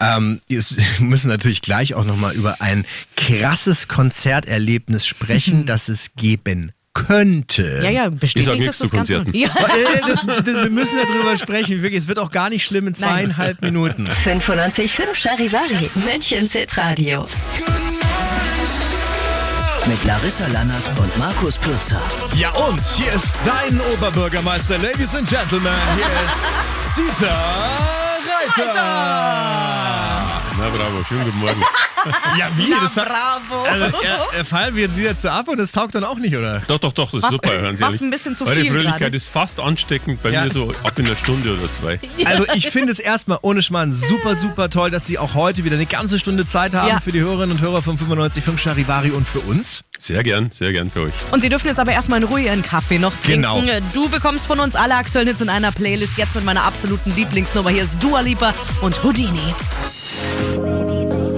Ähm, 0.00 0.40
jetzt 0.49 0.76
müssen 1.00 1.28
natürlich 1.28 1.62
gleich 1.62 1.95
auch 1.95 2.04
nochmal 2.04 2.35
über 2.35 2.61
ein 2.61 2.85
krasses 3.16 3.87
Konzerterlebnis 3.87 5.07
sprechen, 5.07 5.64
das 5.66 5.88
es 5.88 6.14
geben 6.16 6.73
könnte. 6.94 7.80
ja, 7.82 7.90
ja, 7.90 8.04
Ich 8.06 8.11
sag 8.11 8.20
bestätigt 8.20 8.58
nichts 8.61 8.78
das 8.78 8.90
das 8.90 9.06
zu 9.06 9.14
Ganze. 9.14 9.37
Ja. 9.37 9.49
Äh, 9.49 10.00
Das, 10.06 10.26
das, 10.26 10.54
wir 10.56 10.70
müssen 10.70 10.99
darüber 10.99 11.37
sprechen. 11.37 11.82
Wirklich, 11.82 12.02
es 12.02 12.08
wird 12.08 12.18
auch 12.18 12.30
gar 12.30 12.50
nicht 12.50 12.64
schlimm 12.64 12.87
in 12.87 12.94
zweieinhalb 12.94 13.62
Minuten. 13.62 14.06
95.5 14.25 15.14
Charivari, 15.14 15.90
Münchens 15.94 16.52
Hitradio. 16.52 17.26
Mit 19.87 20.04
Larissa 20.04 20.46
Lannert 20.49 20.82
und 20.99 21.16
Markus 21.18 21.58
Pürzer. 21.58 22.00
Ja 22.37 22.50
und 22.50 22.80
hier 22.96 23.12
ist 23.14 23.34
dein 23.44 23.80
Oberbürgermeister, 23.92 24.78
Ladies 24.78 25.14
and 25.14 25.28
Gentlemen. 25.28 25.72
Hier 25.96 26.04
ist 26.06 27.18
Dieter 27.18 27.37
Reiter. 28.56 29.62
Na 30.59 30.68
bravo, 30.68 31.04
schönen 31.09 31.25
guten 31.25 31.38
Morgen. 31.38 31.61
Ja, 32.37 32.50
wie? 32.56 32.68
das 32.68 32.97
hat, 32.97 33.06
Bravo. 33.06 33.62
also, 33.62 34.02
er, 34.02 34.26
er 34.37 34.44
fallen 34.44 34.75
wir 34.75 34.82
jetzt 34.82 34.97
wieder 34.97 35.16
zu 35.16 35.30
ab 35.30 35.47
und 35.47 35.61
es 35.61 35.71
taugt 35.71 35.94
dann 35.94 36.02
auch 36.02 36.16
nicht, 36.16 36.35
oder? 36.37 36.61
Doch, 36.66 36.80
doch, 36.80 36.90
doch, 36.92 37.12
das 37.12 37.18
ist 37.18 37.23
Was- 37.23 37.30
super, 37.30 37.52
hören 37.52 37.76
Sie 37.76 37.82
was 37.82 37.90
ehrlich. 37.90 38.00
ein 38.00 38.11
bisschen 38.11 38.35
zu 38.37 38.44
Eure 38.44 38.56
viel 38.56 38.71
Fröhlichkeit 38.73 38.99
gerade. 38.99 39.16
ist 39.16 39.28
fast 39.28 39.61
ansteckend, 39.61 40.21
bei 40.21 40.30
Ja. 40.30 40.42
mir 40.42 40.50
so 40.50 40.73
ab 40.82 40.99
in 40.99 41.06
einer 41.06 41.14
Stunde 41.14 41.52
oder 41.56 41.71
zwei. 41.71 42.00
Also 42.25 42.44
ich 42.54 42.71
finde 42.71 42.90
es 42.90 42.99
erstmal 42.99 43.38
ohne 43.42 43.62
Schmarrn 43.62 43.92
super, 43.92 44.35
super 44.35 44.68
toll, 44.68 44.90
dass 44.90 45.06
Sie 45.06 45.16
auch 45.16 45.35
heute 45.35 45.62
wieder 45.64 45.76
eine 45.76 45.87
ganze 45.87 46.18
Stunde 46.18 46.44
Zeit 46.44 46.75
haben 46.75 46.88
Ja. 46.88 46.99
für 46.99 47.12
die 47.12 47.21
Hörerinnen 47.21 47.52
und 47.52 47.61
Hörer 47.62 47.82
von 47.82 47.97
95.5 47.97 48.59
Charivari 48.59 49.12
und 49.12 49.25
für 49.25 49.38
uns. 49.40 49.82
Sehr 50.00 50.25
gern, 50.25 50.50
sehr 50.50 50.73
gern 50.73 50.90
für 50.90 51.02
euch. 51.02 51.12
Und 51.30 51.42
Sie 51.42 51.50
dürfen 51.50 51.68
jetzt 51.68 51.78
aber 51.78 51.92
erstmal 51.92 52.21
in 52.21 52.26
Ruhe 52.26 52.40
Ihren 52.40 52.62
Kaffee 52.62 52.99
noch 52.99 53.12
trinken. 53.16 53.42
Genau. 53.42 53.62
Du 53.94 54.09
bekommst 54.09 54.49
von 54.49 54.59
uns 54.59 54.75
alle 54.75 54.97
aktuellen 54.97 55.28
Hits 55.28 55.40
in 55.40 55.49
einer 55.50 55.71
Playlist. 55.71 56.18
Jetzt 56.18 56.35
mit 56.35 56.44
meiner 56.44 56.64
absoluten 56.64 57.14
Lieblingsnummer. 57.14 57.71
Hier 57.71 57.85
ist 57.85 57.94
Dua 58.00 58.23
Lipa 58.23 58.52
und 58.80 59.04
Houdini. 59.04 59.54
Bye. 60.22 60.81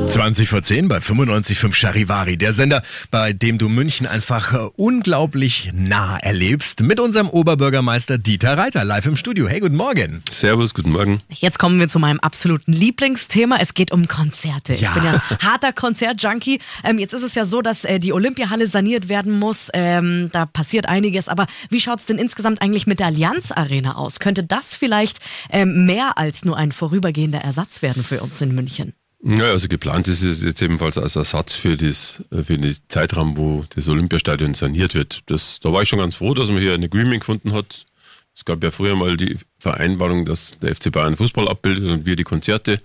20 0.06 0.48
vor 0.48 0.62
10 0.62 0.88
bei 0.88 0.98
95.5 0.98 1.72
Charivari, 1.74 2.36
der 2.36 2.52
Sender, 2.52 2.82
bei 3.10 3.32
dem 3.32 3.58
du 3.58 3.68
München 3.68 4.06
einfach 4.06 4.52
äh, 4.52 4.68
unglaublich 4.76 5.72
nah 5.74 6.18
erlebst, 6.18 6.80
mit 6.80 7.00
unserem 7.00 7.28
Oberbürgermeister 7.28 8.18
Dieter 8.18 8.56
Reiter, 8.58 8.84
live 8.84 9.06
im 9.06 9.16
Studio. 9.16 9.48
Hey, 9.48 9.60
guten 9.60 9.76
Morgen. 9.76 10.22
Servus, 10.30 10.74
guten 10.74 10.92
Morgen. 10.92 11.20
Jetzt 11.30 11.58
kommen 11.58 11.80
wir 11.80 11.88
zu 11.88 11.98
meinem 11.98 12.20
absoluten 12.20 12.72
Lieblingsthema. 12.72 13.56
Es 13.60 13.74
geht 13.74 13.92
um 13.92 14.06
Konzerte. 14.06 14.74
Ja. 14.74 14.90
Ich 14.90 14.94
bin 14.94 15.04
ja 15.04 15.22
harter 15.42 15.72
Konzertjunkie. 15.72 16.60
Ähm, 16.84 16.98
jetzt 16.98 17.14
ist 17.14 17.22
es 17.22 17.34
ja 17.34 17.46
so, 17.46 17.62
dass 17.62 17.84
äh, 17.84 17.98
die 17.98 18.12
Olympiahalle 18.12 18.66
saniert 18.66 19.08
werden 19.08 19.38
muss. 19.38 19.68
Ähm, 19.72 20.28
da 20.32 20.46
passiert 20.46 20.88
einiges. 20.88 21.28
Aber 21.28 21.46
wie 21.70 21.80
schaut 21.80 22.00
es 22.00 22.06
denn 22.06 22.18
insgesamt 22.18 22.60
eigentlich 22.62 22.86
mit 22.86 23.00
der 23.00 23.06
Allianz 23.06 23.52
Arena 23.52 23.96
aus? 23.96 24.20
Könnte 24.20 24.44
das 24.44 24.76
vielleicht 24.76 25.18
ähm, 25.50 25.86
mehr 25.86 26.18
als 26.18 26.44
nur 26.44 26.56
ein 26.56 26.72
vorübergehender 26.72 27.40
Ersatz 27.40 27.80
werden 27.80 28.04
für 28.04 28.20
uns 28.20 28.40
in 28.40 28.54
München? 28.54 28.92
Ja, 29.26 29.46
also 29.46 29.68
geplant 29.68 30.06
ist 30.06 30.22
es 30.22 30.42
jetzt 30.42 30.60
ebenfalls 30.60 30.98
als 30.98 31.16
Ersatz 31.16 31.54
für, 31.54 31.78
das, 31.78 32.22
äh, 32.30 32.42
für 32.42 32.58
den 32.58 32.76
Zeitraum, 32.88 33.38
wo 33.38 33.64
das 33.74 33.88
Olympiastadion 33.88 34.52
saniert 34.52 34.94
wird. 34.94 35.22
Das, 35.26 35.60
da 35.60 35.72
war 35.72 35.80
ich 35.80 35.88
schon 35.88 35.98
ganz 35.98 36.16
froh, 36.16 36.34
dass 36.34 36.50
man 36.50 36.58
hier 36.58 36.74
ein 36.74 36.84
Agreement 36.84 37.20
gefunden 37.20 37.54
hat. 37.54 37.86
Es 38.36 38.44
gab 38.44 38.62
ja 38.62 38.70
früher 38.70 38.96
mal 38.96 39.16
die 39.16 39.36
Vereinbarung, 39.58 40.26
dass 40.26 40.58
der 40.60 40.74
FC 40.74 40.92
Bayern 40.92 41.16
Fußball 41.16 41.48
abbildet 41.48 41.90
und 41.90 42.04
wir 42.04 42.16
die 42.16 42.24
Konzerte. 42.24 42.80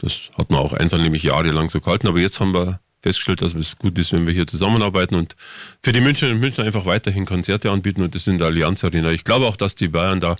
Das 0.00 0.30
hat 0.38 0.50
man 0.50 0.60
auch 0.60 0.74
einfach 0.74 0.98
nämlich 0.98 1.24
jahrelang 1.24 1.68
so 1.70 1.80
gehalten, 1.80 2.06
aber 2.06 2.20
jetzt 2.20 2.38
haben 2.38 2.54
wir 2.54 2.80
festgestellt, 3.00 3.42
dass 3.42 3.54
es 3.54 3.76
gut 3.76 3.98
ist, 3.98 4.12
wenn 4.12 4.26
wir 4.26 4.32
hier 4.32 4.46
zusammenarbeiten 4.46 5.16
und 5.16 5.34
für 5.82 5.92
die 5.92 6.00
Münchner 6.00 6.30
und 6.30 6.40
Münchner 6.40 6.64
einfach 6.64 6.86
weiterhin 6.86 7.26
Konzerte 7.26 7.70
anbieten 7.70 8.02
und 8.02 8.14
das 8.14 8.26
in 8.26 8.38
der 8.38 8.46
Allianz 8.46 8.84
Arena. 8.84 9.10
Ich 9.10 9.24
glaube 9.24 9.46
auch, 9.46 9.56
dass 9.56 9.74
die 9.74 9.88
Bayern 9.88 10.20
da 10.20 10.36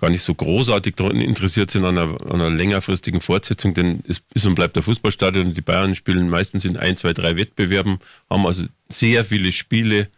gar 0.00 0.10
nicht 0.10 0.22
so 0.22 0.34
großartig 0.34 0.94
daran 0.96 1.20
interessiert 1.20 1.70
sind 1.70 1.84
an 1.84 1.98
einer, 1.98 2.20
an 2.22 2.40
einer 2.40 2.50
längerfristigen 2.50 3.20
Fortsetzung, 3.20 3.74
denn 3.74 4.02
es 4.08 4.22
ist 4.32 4.46
und 4.46 4.54
bleibt 4.54 4.74
der 4.76 4.82
Fußballstadion 4.82 5.52
die 5.52 5.60
Bayern 5.60 5.94
spielen 5.94 6.30
meistens 6.30 6.64
in 6.64 6.78
ein, 6.78 6.96
zwei, 6.96 7.12
drei 7.12 7.36
Wettbewerben, 7.36 7.98
haben 8.30 8.46
also 8.46 8.64
sehr 8.88 9.24
viele 9.26 9.52
Spiele 9.52 10.08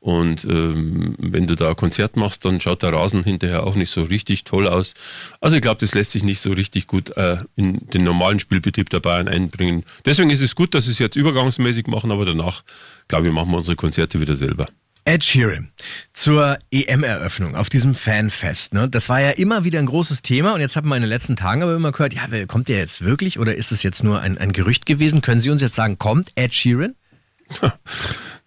und 0.00 0.44
ähm, 0.44 1.14
wenn 1.18 1.46
du 1.46 1.54
da 1.54 1.70
ein 1.70 1.76
Konzert 1.76 2.16
machst, 2.16 2.44
dann 2.44 2.60
schaut 2.60 2.82
der 2.82 2.92
Rasen 2.92 3.24
hinterher 3.24 3.64
auch 3.64 3.76
nicht 3.76 3.90
so 3.90 4.02
richtig 4.02 4.44
toll 4.44 4.66
aus. 4.66 4.94
Also 5.40 5.56
ich 5.56 5.62
glaube, 5.62 5.80
das 5.80 5.94
lässt 5.94 6.12
sich 6.12 6.24
nicht 6.24 6.40
so 6.40 6.52
richtig 6.52 6.86
gut 6.86 7.16
äh, 7.16 7.38
in 7.54 7.88
den 7.90 8.04
normalen 8.04 8.40
Spielbetrieb 8.40 8.90
der 8.90 9.00
Bayern 9.00 9.28
einbringen. 9.28 9.84
Deswegen 10.04 10.30
ist 10.30 10.42
es 10.42 10.54
gut, 10.54 10.74
dass 10.74 10.86
sie 10.86 10.92
es 10.92 10.98
jetzt 10.98 11.16
übergangsmäßig 11.16 11.86
machen, 11.86 12.12
aber 12.12 12.24
danach, 12.24 12.62
glaube 13.08 13.28
ich, 13.28 13.32
machen 13.32 13.50
wir 13.50 13.58
unsere 13.58 13.76
Konzerte 13.76 14.20
wieder 14.20 14.36
selber. 14.36 14.68
Ed 15.08 15.24
Sheeran 15.24 15.70
zur 16.12 16.58
EM-Eröffnung 16.70 17.56
auf 17.56 17.70
diesem 17.70 17.94
Fanfest. 17.94 18.74
Ne? 18.74 18.90
Das 18.90 19.08
war 19.08 19.22
ja 19.22 19.30
immer 19.30 19.64
wieder 19.64 19.78
ein 19.78 19.86
großes 19.86 20.20
Thema 20.20 20.52
und 20.52 20.60
jetzt 20.60 20.76
haben 20.76 20.86
wir 20.86 20.96
in 20.96 21.00
den 21.00 21.08
letzten 21.08 21.34
Tagen 21.34 21.62
aber 21.62 21.74
immer 21.74 21.92
gehört, 21.92 22.12
ja, 22.12 22.26
kommt 22.44 22.68
der 22.68 22.76
jetzt 22.76 23.02
wirklich 23.02 23.38
oder 23.38 23.54
ist 23.54 23.72
es 23.72 23.82
jetzt 23.82 24.04
nur 24.04 24.20
ein, 24.20 24.36
ein 24.36 24.52
Gerücht 24.52 24.84
gewesen? 24.84 25.22
Können 25.22 25.40
Sie 25.40 25.48
uns 25.48 25.62
jetzt 25.62 25.76
sagen, 25.76 25.98
kommt 25.98 26.32
Ed 26.34 26.52
Sheeran? 26.52 26.94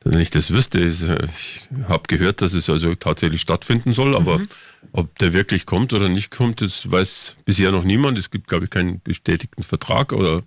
Wenn 0.04 0.19
ich 0.19 0.30
das 0.30 0.52
wüsste, 0.52 0.82
äh, 0.82 1.26
ich 1.36 1.67
habe 1.89 2.04
gehört, 2.08 2.43
dass 2.43 2.54
es 2.54 2.69
also 2.69 2.93
tatsächlich 2.93 3.41
stattfinden 3.41 3.91
soll, 3.91 4.15
aber 4.15 4.39
ob 4.94 5.17
der 5.20 5.34
wirklich 5.34 5.65
kommt 5.65 5.94
oder 5.94 6.10
nicht 6.10 6.32
kommt, 6.32 6.62
das 6.62 6.89
weiß 6.89 7.36
bisher 7.46 7.72
noch 7.72 7.84
niemand. 7.84 8.17
Es 8.17 8.30
gibt, 8.30 8.48
glaube 8.48 8.65
ich, 8.65 8.70
keinen 8.70 9.02
bestätigten 9.02 9.63
Vertrag. 9.63 10.12
Oder, 10.12 10.44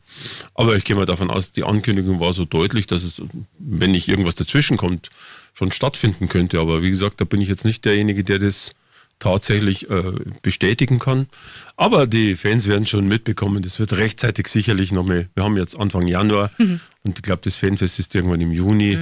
aber 0.54 0.76
ich 0.76 0.84
gehe 0.84 0.96
mal 0.96 1.06
davon 1.06 1.30
aus, 1.30 1.52
die 1.52 1.64
Ankündigung 1.64 2.20
war 2.20 2.32
so 2.32 2.44
deutlich, 2.44 2.86
dass 2.86 3.02
es, 3.02 3.22
wenn 3.58 3.92
nicht 3.92 4.08
irgendwas 4.08 4.34
dazwischen 4.34 4.76
kommt, 4.76 5.10
schon 5.54 5.72
stattfinden 5.72 6.28
könnte. 6.28 6.60
Aber 6.60 6.82
wie 6.82 6.90
gesagt, 6.90 7.20
da 7.20 7.24
bin 7.24 7.40
ich 7.40 7.48
jetzt 7.48 7.64
nicht 7.64 7.84
derjenige, 7.84 8.24
der 8.24 8.38
das 8.38 8.74
tatsächlich 9.18 9.88
äh, 9.88 10.12
bestätigen 10.42 10.98
kann. 10.98 11.28
Aber 11.76 12.06
die 12.06 12.34
Fans 12.34 12.68
werden 12.68 12.86
schon 12.86 13.08
mitbekommen, 13.08 13.62
das 13.62 13.78
wird 13.78 13.96
rechtzeitig 13.96 14.48
sicherlich 14.48 14.92
noch 14.92 15.04
mehr. 15.04 15.26
Wir 15.34 15.44
haben 15.44 15.56
jetzt 15.56 15.78
Anfang 15.78 16.06
Januar 16.06 16.50
und 16.58 17.18
ich 17.18 17.22
glaube, 17.22 17.40
das 17.44 17.56
Fanfest 17.56 17.98
ist 17.98 18.14
irgendwann 18.14 18.40
im 18.40 18.52
Juni. 18.52 18.98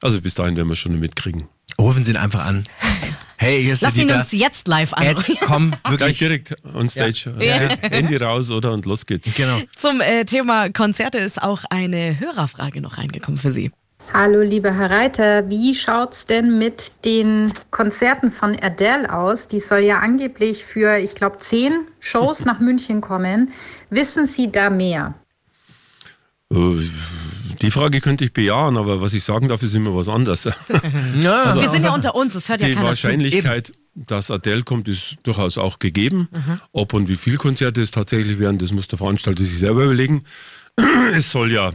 Also 0.00 0.20
bis 0.20 0.34
dahin 0.34 0.56
werden 0.56 0.68
wir 0.68 0.76
schon 0.76 0.98
mitkriegen. 0.98 1.48
Rufen 1.78 2.04
Sie 2.04 2.12
ihn 2.12 2.16
einfach 2.16 2.46
an. 2.46 2.64
Hey, 3.46 3.62
hier 3.62 3.74
ist 3.74 3.82
Lass 3.82 3.96
ihn 3.96 4.10
uns 4.10 4.32
jetzt 4.32 4.66
live 4.66 4.90
Ed, 4.90 5.06
anrufen. 5.18 5.36
komm, 5.40 5.70
Gleich 5.84 6.00
wirklich. 6.00 6.18
direkt 6.18 6.56
on 6.74 6.88
stage. 6.88 7.32
Ja. 7.38 7.68
Handy 7.90 8.16
raus, 8.16 8.50
oder? 8.50 8.72
Und 8.72 8.86
los 8.86 9.06
geht's. 9.06 9.32
Genau. 9.36 9.60
Zum 9.76 10.00
äh, 10.00 10.24
Thema 10.24 10.68
Konzerte 10.70 11.18
ist 11.18 11.40
auch 11.40 11.62
eine 11.70 12.18
Hörerfrage 12.18 12.80
noch 12.80 12.98
reingekommen 12.98 13.38
für 13.38 13.52
Sie. 13.52 13.70
Hallo, 14.12 14.40
lieber 14.40 14.72
Herr 14.74 14.90
Reiter. 14.90 15.48
Wie 15.48 15.76
schaut's 15.76 16.26
denn 16.26 16.58
mit 16.58 17.04
den 17.04 17.52
Konzerten 17.70 18.32
von 18.32 18.56
Adele 18.60 19.12
aus? 19.12 19.46
Die 19.46 19.60
soll 19.60 19.82
ja 19.84 20.00
angeblich 20.00 20.64
für, 20.64 20.98
ich 20.98 21.14
glaube, 21.14 21.38
zehn 21.38 21.86
Shows 22.00 22.44
nach 22.44 22.58
München 22.58 23.00
kommen. 23.00 23.52
Wissen 23.90 24.26
Sie 24.26 24.50
da 24.50 24.70
mehr? 24.70 25.14
Die 27.62 27.70
Frage 27.70 28.00
könnte 28.00 28.24
ich 28.24 28.32
bejahen, 28.32 28.76
aber 28.76 29.00
was 29.00 29.14
ich 29.14 29.24
sagen 29.24 29.48
darf, 29.48 29.62
ist 29.62 29.74
immer 29.74 29.94
was 29.94 30.08
anderes. 30.08 30.44
ja, 31.20 31.42
also, 31.42 31.60
wir 31.60 31.70
sind 31.70 31.84
ja 31.84 31.94
unter 31.94 32.14
uns, 32.14 32.34
das 32.34 32.48
hört 32.48 32.60
ja 32.60 32.68
die 32.68 32.74
keiner 32.74 32.88
Wahrscheinlichkeit, 32.88 33.68
zu. 33.68 33.72
dass 33.94 34.30
Adele 34.30 34.62
kommt, 34.62 34.88
ist 34.88 35.16
durchaus 35.22 35.58
auch 35.58 35.78
gegeben. 35.78 36.28
Mhm. 36.32 36.60
Ob 36.72 36.92
und 36.94 37.08
wie 37.08 37.16
viele 37.16 37.36
Konzerte 37.36 37.82
es 37.82 37.90
tatsächlich 37.90 38.38
werden, 38.38 38.58
das 38.58 38.72
muss 38.72 38.88
der 38.88 38.98
Veranstalter 38.98 39.42
sich 39.42 39.58
selber 39.58 39.84
überlegen. 39.84 40.24
es 41.14 41.30
soll 41.30 41.52
ja 41.52 41.72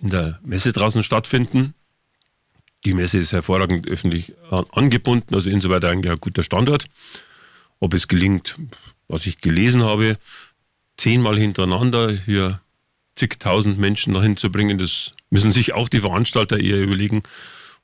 in 0.00 0.10
der 0.10 0.40
Messe 0.44 0.72
draußen 0.72 1.02
stattfinden. 1.02 1.74
Die 2.84 2.94
Messe 2.94 3.18
ist 3.18 3.32
hervorragend 3.32 3.88
öffentlich 3.88 4.34
angebunden, 4.72 5.34
also 5.34 5.50
insoweit 5.50 5.84
eigentlich 5.84 6.12
ein 6.12 6.20
guter 6.20 6.42
Standort. 6.42 6.86
Ob 7.80 7.94
es 7.94 8.06
gelingt, 8.06 8.56
was 9.08 9.26
ich 9.26 9.40
gelesen 9.40 9.82
habe, 9.82 10.18
zehnmal 10.96 11.38
hintereinander 11.38 12.12
hier 12.12 12.60
zigtausend 13.16 13.78
Menschen 13.78 14.14
dahin 14.14 14.36
zu 14.36 14.50
bringen, 14.50 14.78
das 14.78 15.12
müssen 15.30 15.50
sich 15.50 15.72
auch 15.74 15.88
die 15.88 16.00
Veranstalter 16.00 16.60
eher 16.60 16.82
überlegen. 16.82 17.22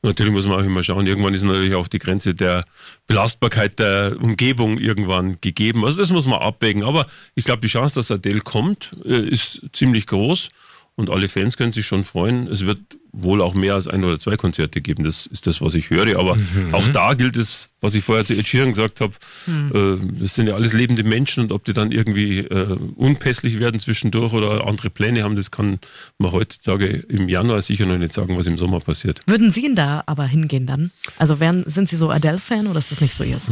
Und 0.02 0.08
natürlich 0.08 0.32
muss 0.32 0.46
man 0.46 0.60
auch 0.60 0.64
immer 0.64 0.82
schauen, 0.82 1.06
irgendwann 1.06 1.32
ist 1.32 1.42
natürlich 1.42 1.74
auch 1.74 1.86
die 1.86 2.00
Grenze 2.00 2.34
der 2.34 2.64
Belastbarkeit 3.06 3.78
der 3.78 4.16
Umgebung 4.20 4.78
irgendwann 4.78 5.40
gegeben. 5.40 5.84
Also 5.84 5.98
das 5.98 6.10
muss 6.10 6.26
man 6.26 6.40
abwägen. 6.40 6.82
Aber 6.82 7.06
ich 7.36 7.44
glaube, 7.44 7.60
die 7.60 7.68
Chance, 7.68 7.94
dass 7.94 8.10
Adele 8.10 8.40
kommt, 8.40 8.96
äh, 9.04 9.28
ist 9.28 9.62
ziemlich 9.72 10.08
groß. 10.08 10.50
Und 10.96 11.08
alle 11.08 11.28
Fans 11.28 11.56
können 11.56 11.72
sich 11.72 11.86
schon 11.86 12.04
freuen. 12.04 12.48
Es 12.48 12.66
wird 12.66 12.80
wohl 13.12 13.42
auch 13.42 13.54
mehr 13.54 13.74
als 13.74 13.86
ein 13.86 14.04
oder 14.04 14.18
zwei 14.18 14.36
Konzerte 14.36 14.80
geben. 14.80 15.04
Das 15.04 15.26
ist 15.26 15.46
das, 15.46 15.60
was 15.60 15.74
ich 15.74 15.90
höre. 15.90 16.18
Aber 16.18 16.36
mhm. 16.36 16.74
auch 16.74 16.88
da 16.88 17.14
gilt 17.14 17.36
es, 17.36 17.68
was 17.80 17.94
ich 17.94 18.02
vorher 18.02 18.24
zu 18.24 18.34
Ed 18.34 18.48
Sheeran 18.48 18.70
gesagt 18.70 19.00
habe. 19.00 19.12
Mhm. 19.46 19.72
Äh, 19.74 20.20
das 20.22 20.34
sind 20.34 20.46
ja 20.46 20.54
alles 20.54 20.72
lebende 20.72 21.04
Menschen 21.04 21.42
und 21.42 21.52
ob 21.52 21.64
die 21.64 21.74
dann 21.74 21.92
irgendwie 21.92 22.38
äh, 22.38 22.78
unpässlich 22.96 23.58
werden 23.58 23.78
zwischendurch 23.80 24.32
oder 24.32 24.66
andere 24.66 24.88
Pläne 24.88 25.24
haben, 25.24 25.36
das 25.36 25.50
kann 25.50 25.78
man 26.18 26.32
heutzutage 26.32 26.86
im 26.86 27.28
Januar 27.28 27.60
sicher 27.60 27.84
noch 27.84 27.98
nicht 27.98 28.12
sagen, 28.14 28.38
was 28.38 28.46
im 28.46 28.56
Sommer 28.56 28.80
passiert. 28.80 29.20
Würden 29.26 29.50
Sie 29.50 29.62
denn 29.62 29.74
da 29.74 30.02
aber 30.06 30.24
hingehen 30.26 30.66
dann? 30.66 30.90
Also 31.18 31.38
wären, 31.40 31.64
sind 31.66 31.88
Sie 31.88 31.96
so 31.96 32.10
Adele-Fan 32.10 32.66
oder 32.66 32.78
ist 32.78 32.92
das 32.92 33.00
nicht 33.00 33.14
so 33.14 33.24
Ihres? 33.24 33.50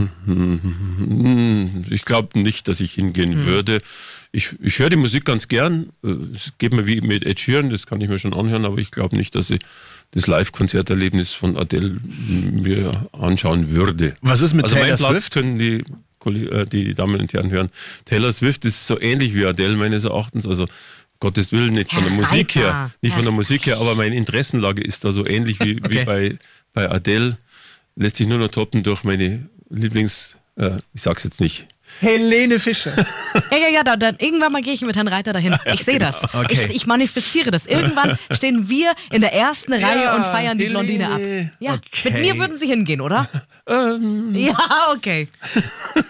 Ich 1.90 2.04
glaube 2.04 2.38
nicht, 2.38 2.68
dass 2.68 2.80
ich 2.80 2.92
hingehen 2.92 3.42
mhm. 3.42 3.46
würde. 3.46 3.82
Ich, 4.32 4.54
ich 4.60 4.78
höre 4.78 4.90
die 4.90 4.96
Musik 4.96 5.24
ganz 5.24 5.48
gern. 5.48 5.90
Äh, 6.04 6.10
es 6.34 6.52
geht 6.58 6.72
mir 6.72 6.86
wie 6.86 7.00
mit 7.00 7.24
Ed 7.24 7.40
Sheeran, 7.40 7.70
das 7.70 7.86
kann 7.86 8.00
ich 8.00 8.08
mir 8.08 8.18
schon 8.18 8.32
anhören, 8.32 8.64
aber 8.64 8.78
ich 8.78 8.92
glaube 8.92 9.16
nicht, 9.16 9.34
dass 9.34 9.49
ich 9.50 9.60
das 10.12 10.26
Live-Konzerterlebnis 10.26 11.32
von 11.32 11.56
Adele 11.56 12.00
mir 12.02 13.08
anschauen 13.12 13.70
würde. 13.70 14.16
Was 14.22 14.40
ist 14.40 14.54
mit 14.54 14.64
also 14.64 14.76
Taylor 14.76 14.96
Swift? 14.96 15.08
Also 15.08 15.18
Platz 15.18 15.30
können 15.30 15.58
die, 15.58 15.84
äh, 16.26 16.66
die 16.66 16.94
Damen 16.94 17.20
und 17.20 17.32
Herren 17.32 17.50
hören. 17.50 17.70
Taylor 18.04 18.32
Swift 18.32 18.64
ist 18.64 18.86
so 18.86 19.00
ähnlich 19.00 19.34
wie 19.34 19.46
Adele 19.46 19.76
meines 19.76 20.04
Erachtens. 20.04 20.46
Also 20.46 20.66
Gottes 21.20 21.52
Willen 21.52 21.74
nicht 21.74 21.92
von 21.92 22.02
der 22.02 22.12
Musik 22.12 22.54
her, 22.54 22.90
nicht 23.02 23.14
von 23.14 23.24
der 23.24 23.32
Musik 23.32 23.66
her, 23.66 23.78
aber 23.78 23.94
meine 23.94 24.16
Interessenlage 24.16 24.82
ist 24.82 25.04
da 25.04 25.12
so 25.12 25.26
ähnlich 25.26 25.60
wie, 25.60 25.76
okay. 25.76 25.90
wie 25.90 26.04
bei, 26.04 26.38
bei 26.72 26.90
Adele. 26.90 27.38
Lässt 27.94 28.16
sich 28.16 28.26
nur 28.26 28.38
noch 28.38 28.48
toppen 28.48 28.82
durch 28.82 29.04
meine 29.04 29.48
Lieblings, 29.68 30.36
äh, 30.56 30.78
ich 30.94 31.02
sag's 31.02 31.22
jetzt 31.24 31.40
nicht, 31.40 31.68
Helene 32.00 32.58
Fischer. 32.58 32.92
Ja, 33.50 33.56
ja, 33.58 33.68
ja, 33.68 33.82
dann, 33.82 33.98
dann 33.98 34.16
irgendwann 34.18 34.52
mal 34.52 34.62
gehe 34.62 34.72
ich 34.72 34.82
mit 34.82 34.96
Herrn 34.96 35.08
Reiter 35.08 35.32
dahin. 35.32 35.56
Ich 35.72 35.84
sehe 35.84 35.98
genau. 35.98 36.10
das. 36.10 36.34
Okay. 36.34 36.66
Ich, 36.68 36.76
ich, 36.76 36.86
manifestiere 36.86 37.50
das. 37.50 37.66
Irgendwann 37.66 38.18
stehen 38.30 38.68
wir 38.68 38.92
in 39.10 39.20
der 39.20 39.32
ersten 39.32 39.72
Reihe 39.72 40.04
ja, 40.04 40.16
und 40.16 40.24
feiern 40.24 40.58
die 40.58 40.66
Blondine 40.66 41.08
ab. 41.08 41.20
Ja, 41.60 41.74
okay. 41.74 42.10
mit 42.10 42.20
mir 42.20 42.38
würden 42.38 42.56
Sie 42.56 42.66
hingehen, 42.66 43.00
oder? 43.00 43.28
Ähm. 43.68 44.34
Ja, 44.34 44.56
okay. 44.96 45.28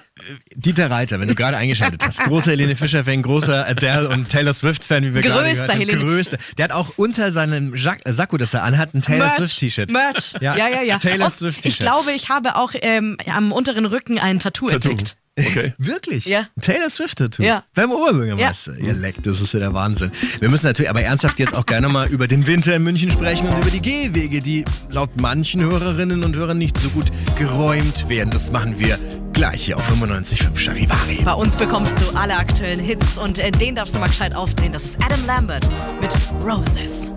Dieter 0.54 0.90
Reiter, 0.90 1.20
wenn 1.20 1.28
du 1.28 1.34
gerade 1.34 1.56
eingeschaltet 1.56 2.02
hast, 2.04 2.22
großer 2.24 2.52
Helene 2.52 2.76
Fischer-Fan, 2.76 3.22
großer 3.22 3.66
Adele 3.66 4.08
und 4.08 4.28
Taylor 4.28 4.52
Swift-Fan, 4.52 5.04
wie 5.04 5.14
wir 5.14 5.22
Größter 5.22 5.32
gerade 5.34 5.52
gehört 5.52 5.70
haben. 5.70 5.78
Helene. 5.78 6.04
Größter. 6.04 6.38
Der 6.58 6.64
hat 6.64 6.72
auch 6.72 6.92
unter 6.96 7.30
seinem 7.32 7.74
Jack 7.74 8.00
äh, 8.04 8.12
Sakko, 8.12 8.36
das 8.36 8.54
er 8.54 8.62
anhat, 8.62 8.94
ein 8.94 9.02
Taylor 9.02 9.30
Swift-T-Shirt. 9.30 9.90
Merch. 9.90 10.34
Ja, 10.40 10.56
ja, 10.56 10.68
ja. 10.68 10.82
ja. 10.82 10.98
Taylor 10.98 11.30
Swift-T-Shirt. 11.30 11.72
Ich 11.72 11.78
glaube, 11.78 12.12
ich 12.12 12.28
habe 12.28 12.56
auch 12.56 12.72
ähm, 12.74 13.16
am 13.26 13.52
unteren 13.52 13.86
Rücken 13.86 14.18
ein 14.18 14.38
Tattoo, 14.38 14.66
Tattoo. 14.66 14.90
entdeckt. 14.90 15.16
Okay. 15.46 15.74
Wirklich? 15.78 16.26
Ja. 16.26 16.46
Taylor 16.60 16.90
Swift-Tattoo? 16.90 17.42
Ja. 17.42 17.64
Beim 17.74 17.92
Oberbürgermeister? 17.92 18.78
Ja. 18.78 18.86
Ihr 18.86 18.92
leckt, 18.94 19.26
das 19.26 19.40
ist 19.40 19.52
ja 19.52 19.60
der 19.60 19.74
Wahnsinn. 19.74 20.10
Wir 20.38 20.50
müssen 20.50 20.66
natürlich 20.66 20.90
aber 20.90 21.02
ernsthaft 21.02 21.38
jetzt 21.38 21.54
auch 21.54 21.66
gerne 21.66 21.88
mal 21.88 22.08
über 22.08 22.28
den 22.28 22.46
Winter 22.46 22.74
in 22.74 22.82
München 22.82 23.10
sprechen 23.10 23.48
und 23.48 23.58
über 23.60 23.70
die 23.70 23.82
Gehwege, 23.82 24.40
die 24.40 24.64
laut 24.90 25.20
manchen 25.20 25.62
Hörerinnen 25.62 26.24
und 26.24 26.36
Hörern 26.36 26.58
nicht 26.58 26.78
so 26.78 26.88
gut 26.90 27.06
geräumt 27.38 28.08
werden. 28.08 28.30
Das 28.30 28.50
machen 28.52 28.78
wir 28.78 28.98
gleich 29.32 29.64
hier 29.64 29.76
auf 29.76 29.88
95.5 29.90 30.58
Charivari. 30.58 31.22
Bei 31.24 31.34
uns 31.34 31.56
bekommst 31.56 31.96
du 32.00 32.16
alle 32.16 32.36
aktuellen 32.36 32.80
Hits 32.80 33.18
und 33.18 33.38
äh, 33.38 33.50
den 33.50 33.74
darfst 33.74 33.94
du 33.94 33.98
mal 33.98 34.08
gescheit 34.08 34.34
aufdrehen. 34.34 34.72
Das 34.72 34.84
ist 34.84 34.98
Adam 35.02 35.24
Lambert 35.26 35.68
mit 36.00 36.14
Roses. 36.44 37.10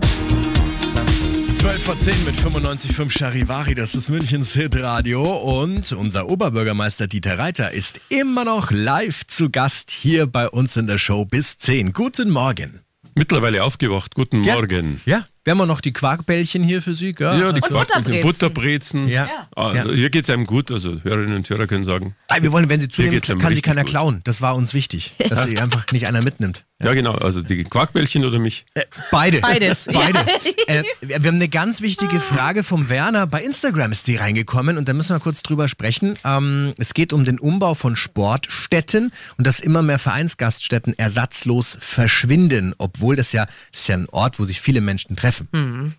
12 1.64 1.82
vor 1.82 1.98
10 1.98 2.24
mit 2.26 2.34
95.5 2.34 3.10
Charivari, 3.10 3.74
das 3.74 3.94
ist 3.94 4.10
Münchens 4.10 4.52
Hitradio 4.52 5.22
und 5.22 5.90
unser 5.92 6.28
Oberbürgermeister 6.28 7.06
Dieter 7.06 7.38
Reiter 7.38 7.70
ist 7.70 8.00
immer 8.10 8.44
noch 8.44 8.70
live 8.70 9.26
zu 9.26 9.48
Gast 9.48 9.90
hier 9.90 10.26
bei 10.26 10.46
uns 10.46 10.76
in 10.76 10.86
der 10.86 10.98
Show 10.98 11.24
bis 11.24 11.56
10. 11.56 11.94
Guten 11.94 12.28
Morgen. 12.28 12.80
Mittlerweile 13.14 13.64
aufgewacht, 13.64 14.14
guten 14.14 14.44
ja. 14.44 14.56
Morgen. 14.56 15.00
Ja, 15.06 15.26
wir 15.44 15.52
haben 15.52 15.66
noch 15.66 15.80
die 15.80 15.94
Quarkbällchen 15.94 16.62
hier 16.62 16.82
für 16.82 16.94
Sie, 16.94 17.12
gell? 17.12 17.40
Ja, 17.40 17.52
die 17.52 17.62
und 17.62 17.68
Quarkbällchen, 17.68 18.22
Butterbrezen. 18.22 19.08
Ja. 19.08 19.28
Ah, 19.56 19.72
ja. 19.74 19.84
Hier 19.84 20.10
geht 20.10 20.24
es 20.24 20.30
einem 20.30 20.44
gut, 20.44 20.70
also 20.70 21.02
Hörerinnen 21.02 21.36
und 21.36 21.48
Hörer 21.48 21.66
können 21.66 21.84
sagen. 21.84 22.14
Nein, 22.28 22.42
wir 22.42 22.52
wollen, 22.52 22.68
wenn 22.68 22.80
Sie 22.80 22.88
zunehmen, 22.90 23.20
kann 23.20 23.54
Sie 23.54 23.62
keiner 23.62 23.84
gut. 23.84 23.90
klauen. 23.90 24.20
Das 24.24 24.42
war 24.42 24.54
uns 24.54 24.74
wichtig, 24.74 25.12
dass 25.30 25.44
Sie 25.44 25.58
einfach 25.58 25.86
nicht 25.92 26.06
einer 26.06 26.20
mitnimmt. 26.20 26.66
Ja. 26.84 26.90
ja, 26.90 26.94
genau. 26.94 27.12
Also 27.12 27.42
die 27.42 27.64
Quarkbällchen 27.64 28.24
oder 28.24 28.38
mich? 28.38 28.66
Äh, 28.74 28.82
beide. 29.10 29.40
Beides. 29.40 29.84
Beide. 29.92 30.18
äh, 30.66 30.82
wir 31.00 31.16
haben 31.16 31.36
eine 31.36 31.48
ganz 31.48 31.80
wichtige 31.80 32.20
Frage 32.20 32.62
vom 32.62 32.88
Werner. 32.88 33.26
Bei 33.26 33.42
Instagram 33.42 33.92
ist 33.92 34.06
die 34.06 34.16
reingekommen 34.16 34.76
und 34.78 34.88
da 34.88 34.92
müssen 34.92 35.14
wir 35.14 35.20
kurz 35.20 35.42
drüber 35.42 35.68
sprechen. 35.68 36.18
Ähm, 36.24 36.74
es 36.78 36.94
geht 36.94 37.12
um 37.12 37.24
den 37.24 37.38
Umbau 37.38 37.74
von 37.74 37.96
Sportstätten 37.96 39.12
und 39.36 39.46
dass 39.46 39.60
immer 39.60 39.82
mehr 39.82 39.98
Vereinsgaststätten 39.98 40.98
ersatzlos 40.98 41.76
verschwinden, 41.80 42.74
obwohl 42.78 43.16
das 43.16 43.32
ja, 43.32 43.46
das 43.72 43.82
ist 43.82 43.88
ja 43.88 43.96
ein 43.96 44.08
Ort, 44.10 44.38
wo 44.38 44.44
sich 44.44 44.60
viele 44.60 44.80
Menschen 44.80 45.16
treffen. 45.16 45.48
Mhm. 45.52 45.94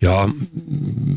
Ja, 0.00 0.28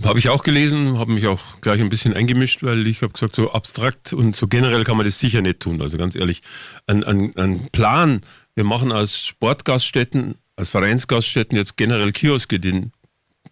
habe 0.05 0.19
ich 0.19 0.29
auch 0.29 0.43
gelesen, 0.43 0.97
habe 0.97 1.11
mich 1.11 1.27
auch 1.27 1.41
gleich 1.59 1.81
ein 1.81 1.89
bisschen 1.89 2.13
eingemischt, 2.13 2.63
weil 2.63 2.87
ich 2.87 3.01
habe 3.01 3.11
gesagt, 3.11 3.35
so 3.35 3.51
abstrakt 3.51 4.13
und 4.13 4.35
so 4.35 4.47
generell 4.47 4.85
kann 4.85 4.95
man 4.95 5.05
das 5.05 5.19
sicher 5.19 5.41
nicht 5.41 5.59
tun. 5.59 5.81
Also 5.81 5.97
ganz 5.97 6.15
ehrlich, 6.15 6.41
ein, 6.85 7.03
ein, 7.03 7.35
ein 7.35 7.67
Plan, 7.71 8.21
wir 8.57 8.63
machen 8.63 8.91
als 8.91 9.23
Sportgaststätten, 9.23 10.33
als 10.55 10.71
Vereinsgaststätten 10.71 11.55
jetzt 11.55 11.77
generell 11.77 12.11
Kioske, 12.11 12.59
den 12.59 12.91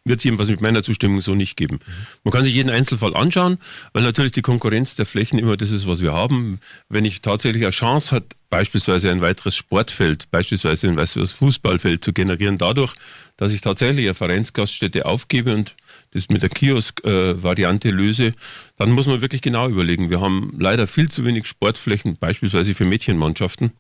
wird 0.03 0.19
es 0.19 0.23
jedenfalls 0.23 0.49
mit 0.49 0.61
meiner 0.61 0.81
Zustimmung 0.81 1.21
so 1.21 1.35
nicht 1.35 1.57
geben. 1.57 1.79
Man 2.23 2.31
kann 2.31 2.43
sich 2.43 2.55
jeden 2.55 2.71
Einzelfall 2.71 3.15
anschauen, 3.15 3.59
weil 3.93 4.01
natürlich 4.01 4.31
die 4.31 4.41
Konkurrenz 4.41 4.95
der 4.95 5.05
Flächen 5.05 5.37
immer 5.37 5.57
das 5.57 5.69
ist, 5.69 5.85
was 5.85 6.01
wir 6.01 6.11
haben. 6.11 6.59
Wenn 6.89 7.05
ich 7.05 7.21
tatsächlich 7.21 7.63
eine 7.63 7.71
Chance 7.71 8.15
hat, 8.15 8.23
beispielsweise 8.49 9.11
ein 9.11 9.21
weiteres 9.21 9.55
Sportfeld, 9.55 10.29
beispielsweise 10.31 10.87
ein 10.87 10.97
weiteres 10.97 11.33
Fußballfeld 11.33 12.03
zu 12.03 12.11
generieren, 12.11 12.57
dadurch, 12.57 12.95
dass 13.37 13.51
ich 13.51 13.61
tatsächlich 13.61 14.05
eine 14.05 14.15
Vereinsgaststätte 14.15 15.05
aufgebe 15.05 15.53
und 15.53 15.75
das 16.11 16.29
mit 16.29 16.41
der 16.41 16.49
Kiosk-Variante 16.49 17.91
löse, 17.91 18.33
dann 18.75 18.89
muss 18.89 19.05
man 19.05 19.21
wirklich 19.21 19.43
genau 19.43 19.69
überlegen. 19.69 20.09
Wir 20.09 20.19
haben 20.19 20.55
leider 20.57 20.87
viel 20.87 21.11
zu 21.11 21.25
wenig 21.25 21.45
Sportflächen, 21.45 22.17
beispielsweise 22.17 22.73
für 22.73 22.85
Mädchenmannschaften 22.85 23.71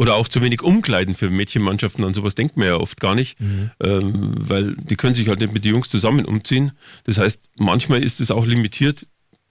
oder 0.00 0.14
auch 0.14 0.28
zu 0.28 0.40
wenig 0.40 0.62
Umkleiden 0.62 1.14
für 1.14 1.28
Mädchenmannschaften. 1.28 2.02
An 2.04 2.14
sowas 2.14 2.34
denkt 2.34 2.56
man 2.56 2.68
ja 2.68 2.76
oft 2.76 2.98
gar 3.00 3.14
nicht, 3.14 3.38
mhm. 3.38 3.70
ähm, 3.82 4.32
weil 4.34 4.74
die 4.76 4.96
können 4.96 5.14
sich 5.14 5.28
halt 5.28 5.40
nicht 5.40 5.52
mit 5.52 5.62
den 5.66 5.72
Jungs 5.72 5.90
zusammen 5.90 6.24
umziehen. 6.24 6.72
Das 7.04 7.18
heißt, 7.18 7.38
manchmal 7.58 8.02
ist 8.02 8.18
es 8.22 8.30
auch 8.30 8.46
limitiert, 8.46 9.06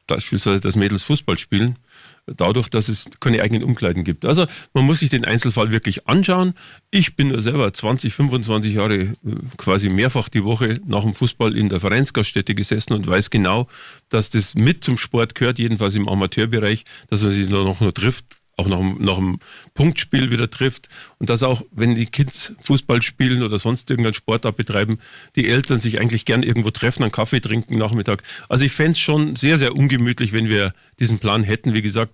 beispielsweise, 0.08 0.60
dass 0.60 0.76
Mädels 0.76 1.04
Fußball 1.04 1.38
spielen, 1.38 1.78
dadurch, 2.26 2.68
dass 2.70 2.90
es 2.90 3.06
keine 3.20 3.44
eigenen 3.44 3.62
Umkleiden 3.62 4.04
gibt. 4.04 4.26
Also 4.26 4.48
man 4.74 4.86
muss 4.86 5.02
sich 5.02 5.10
den 5.10 5.24
Einzelfall 5.24 5.70
wirklich 5.70 6.08
anschauen. 6.08 6.56
Ich 6.90 7.16
bin 7.16 7.30
ja 7.30 7.40
selber 7.42 7.72
20, 7.72 8.12
25 8.12 8.74
Jahre 8.74 8.96
äh, 8.96 9.14
quasi 9.58 9.90
mehrfach 9.90 10.30
die 10.30 10.44
Woche 10.44 10.82
nach 10.84 11.04
dem 11.04 11.14
Fußball 11.14 11.56
in 11.56 11.70
der 11.70 11.80
Vereinsgaststätte 11.80 12.56
gesessen 12.56 12.94
und 12.94 13.06
weiß 13.06 13.30
genau, 13.30 13.68
dass 14.10 14.32
das 14.32 14.56
mit 14.56 14.84
zum 14.84 14.98
Sport 14.98 15.36
gehört, 15.36 15.60
jedenfalls 15.60 15.94
im 15.94 16.10
Amateurbereich, 16.10 16.86
dass 17.08 17.22
man 17.22 17.30
sich 17.30 17.48
noch 17.48 17.80
nur 17.80 17.94
trifft, 17.94 18.38
auch 18.60 18.67
nach, 18.67 18.80
nach 19.00 19.17
einem 19.17 19.39
Punktspiel 19.74 20.30
wieder 20.30 20.50
trifft 20.50 20.89
und 21.17 21.30
dass 21.30 21.41
auch, 21.41 21.63
wenn 21.72 21.95
die 21.95 22.06
Kids 22.06 22.54
Fußball 22.62 23.02
spielen 23.02 23.41
oder 23.41 23.58
sonst 23.58 23.89
irgendeinen 23.89 24.13
Sportart 24.13 24.56
betreiben, 24.56 25.00
die 25.36 25.48
Eltern 25.48 25.80
sich 25.80 26.00
eigentlich 26.00 26.26
gern 26.26 26.43
irgendwo 26.43 26.69
treffen, 26.72 27.04
einen 27.04 27.12
Kaffee 27.12 27.39
trinken 27.39 27.78
Nachmittag. 27.78 28.24
Also 28.50 28.65
ich 28.65 28.72
fände 28.74 28.91
es 28.91 29.00
schon 29.00 29.36
sehr, 29.36 29.58
sehr 29.58 29.76
ungemütlich, 29.76 30.34
wenn 30.34 30.50
wir 30.50 30.74
diesen 31.00 31.19
Plan 31.19 31.43
hätten. 31.43 31.74
Wie 31.74 31.82
gesagt, 31.82 32.13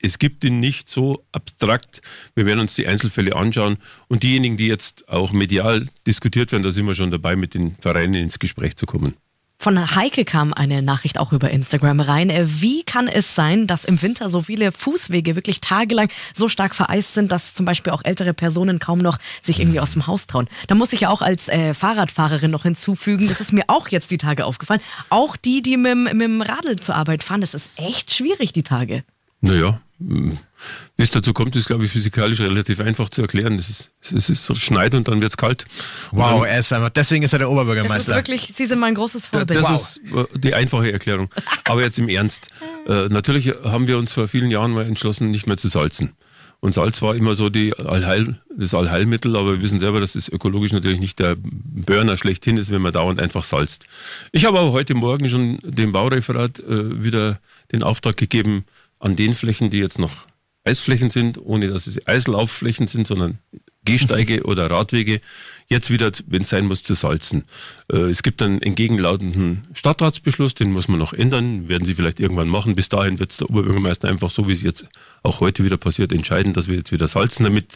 Es 0.00 0.18
gibt 0.18 0.44
ihn 0.44 0.60
nicht 0.60 0.88
so 0.88 1.24
abstrakt. 1.32 2.02
Wir 2.36 2.46
werden 2.46 2.60
uns 2.60 2.76
die 2.76 2.86
Einzelfälle 2.86 3.34
anschauen 3.34 3.78
und 4.08 4.22
diejenigen, 4.22 4.56
die 4.56 4.68
jetzt 4.68 5.08
auch 5.08 5.32
medial 5.32 5.88
diskutiert 6.06 6.52
werden, 6.52 6.62
da 6.62 6.70
sind 6.70 6.86
wir 6.86 6.94
schon 6.94 7.10
dabei, 7.10 7.34
mit 7.34 7.54
den 7.54 7.74
Vereinen 7.80 8.14
ins 8.14 8.38
Gespräch 8.38 8.76
zu 8.76 8.86
kommen. 8.86 9.14
Von 9.60 9.96
Heike 9.96 10.24
kam 10.24 10.54
eine 10.54 10.82
Nachricht 10.82 11.18
auch 11.18 11.32
über 11.32 11.50
Instagram 11.50 11.98
rein. 11.98 12.30
Äh, 12.30 12.44
wie 12.46 12.84
kann 12.84 13.08
es 13.08 13.34
sein, 13.34 13.66
dass 13.66 13.84
im 13.84 14.00
Winter 14.00 14.30
so 14.30 14.42
viele 14.42 14.70
Fußwege 14.70 15.34
wirklich 15.34 15.60
tagelang 15.60 16.10
so 16.32 16.48
stark 16.48 16.76
vereist 16.76 17.14
sind, 17.14 17.32
dass 17.32 17.54
zum 17.54 17.66
Beispiel 17.66 17.92
auch 17.92 18.02
ältere 18.04 18.34
Personen 18.34 18.78
kaum 18.78 19.00
noch 19.00 19.18
sich 19.42 19.58
irgendwie 19.58 19.80
aus 19.80 19.94
dem 19.94 20.06
Haus 20.06 20.28
trauen? 20.28 20.48
Da 20.68 20.76
muss 20.76 20.92
ich 20.92 21.00
ja 21.00 21.10
auch 21.10 21.22
als 21.22 21.48
äh, 21.48 21.74
Fahrradfahrerin 21.74 22.52
noch 22.52 22.62
hinzufügen, 22.62 23.26
das 23.26 23.40
ist 23.40 23.52
mir 23.52 23.64
auch 23.66 23.88
jetzt 23.88 24.12
die 24.12 24.18
Tage 24.18 24.44
aufgefallen. 24.44 24.80
Auch 25.10 25.36
die, 25.36 25.60
die 25.60 25.76
mit, 25.76 25.96
mit 25.96 26.22
dem 26.22 26.40
Radl 26.40 26.76
zur 26.76 26.94
Arbeit 26.94 27.24
fahren, 27.24 27.40
das 27.40 27.54
ist 27.54 27.72
echt 27.74 28.14
schwierig, 28.14 28.52
die 28.52 28.62
Tage. 28.62 29.02
Naja, 29.40 29.80
wie 30.00 31.02
es 31.02 31.10
dazu 31.10 31.32
kommt, 31.32 31.56
ist, 31.56 31.66
glaube 31.66 31.84
ich, 31.84 31.90
physikalisch 31.90 32.40
relativ 32.40 32.80
einfach 32.80 33.08
zu 33.08 33.22
erklären. 33.22 33.56
Es 33.56 33.68
ist, 33.68 33.92
es 34.00 34.30
ist 34.30 34.44
so 34.44 34.54
schneit 34.54 34.94
und 34.94 35.08
dann 35.08 35.20
wird 35.20 35.32
es 35.32 35.36
kalt. 35.36 35.64
Wow, 36.12 36.46
er 36.46 36.60
ist 36.60 36.72
einfach, 36.72 36.90
deswegen 36.90 37.24
ist 37.24 37.32
er 37.32 37.40
der 37.40 37.50
Oberbürgermeister. 37.50 37.96
Das 37.96 38.08
ist 38.08 38.14
wirklich, 38.14 38.42
Sie 38.54 38.66
sind 38.66 38.78
mein 38.78 38.94
großes 38.94 39.26
Vorbild. 39.26 39.58
Das 39.58 39.68
wow. 39.68 39.74
ist 39.74 40.00
äh, 40.14 40.38
die 40.38 40.54
einfache 40.54 40.92
Erklärung. 40.92 41.30
Aber 41.64 41.82
jetzt 41.82 41.98
im 41.98 42.08
Ernst. 42.08 42.50
Äh, 42.86 43.08
natürlich 43.10 43.48
haben 43.64 43.86
wir 43.86 43.98
uns 43.98 44.14
vor 44.14 44.28
vielen 44.28 44.50
Jahren 44.50 44.70
mal 44.70 44.86
entschlossen, 44.86 45.30
nicht 45.30 45.46
mehr 45.46 45.58
zu 45.58 45.68
salzen. 45.68 46.14
Und 46.60 46.72
Salz 46.72 47.02
war 47.02 47.14
immer 47.14 47.34
so 47.34 47.50
die 47.50 47.76
Allheil, 47.76 48.40
das 48.56 48.74
Allheilmittel, 48.74 49.36
aber 49.36 49.52
wir 49.52 49.62
wissen 49.62 49.78
selber, 49.78 50.00
dass 50.00 50.16
es 50.16 50.28
ökologisch 50.28 50.72
natürlich 50.72 50.98
nicht 50.98 51.20
der 51.20 51.36
Burner 51.38 52.16
schlechthin 52.16 52.56
ist, 52.56 52.70
wenn 52.70 52.82
man 52.82 52.92
dauernd 52.92 53.20
einfach 53.20 53.44
salzt. 53.44 53.86
Ich 54.32 54.44
habe 54.44 54.58
aber 54.58 54.72
heute 54.72 54.94
Morgen 54.94 55.28
schon 55.30 55.58
dem 55.62 55.92
Baureferat 55.92 56.58
äh, 56.60 57.04
wieder 57.04 57.38
den 57.70 57.84
Auftrag 57.84 58.16
gegeben, 58.16 58.64
an 58.98 59.16
den 59.16 59.34
Flächen, 59.34 59.70
die 59.70 59.78
jetzt 59.78 59.98
noch 59.98 60.26
Eisflächen 60.64 61.10
sind, 61.10 61.38
ohne 61.38 61.68
dass 61.68 61.86
es 61.86 62.06
Eislaufflächen 62.06 62.86
sind, 62.86 63.06
sondern 63.06 63.38
Gehsteige 63.84 64.42
oder 64.44 64.70
Radwege, 64.70 65.20
jetzt 65.66 65.90
wieder, 65.90 66.10
wenn 66.26 66.42
es 66.42 66.50
sein 66.50 66.66
muss, 66.66 66.82
zu 66.82 66.94
salzen. 66.94 67.44
Äh, 67.90 68.10
es 68.10 68.22
gibt 68.22 68.42
einen 68.42 68.60
entgegenlautenden 68.60 69.62
Stadtratsbeschluss, 69.72 70.54
den 70.54 70.72
muss 70.72 70.88
man 70.88 70.98
noch 70.98 71.12
ändern, 71.12 71.68
werden 71.68 71.84
sie 71.84 71.94
vielleicht 71.94 72.20
irgendwann 72.20 72.48
machen. 72.48 72.74
Bis 72.74 72.88
dahin 72.88 73.18
wird 73.18 73.30
es 73.30 73.38
der 73.38 73.48
Oberbürgermeister 73.50 74.08
einfach 74.08 74.30
so, 74.30 74.46
wie 74.46 74.52
es 74.52 74.62
jetzt 74.62 74.88
auch 75.22 75.40
heute 75.40 75.64
wieder 75.64 75.78
passiert, 75.78 76.12
entscheiden, 76.12 76.52
dass 76.52 76.68
wir 76.68 76.76
jetzt 76.76 76.92
wieder 76.92 77.08
salzen, 77.08 77.44
damit 77.44 77.74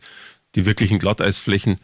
die 0.55 0.67
wirklichen 0.67 0.99
Glatteisflächen 0.99 1.77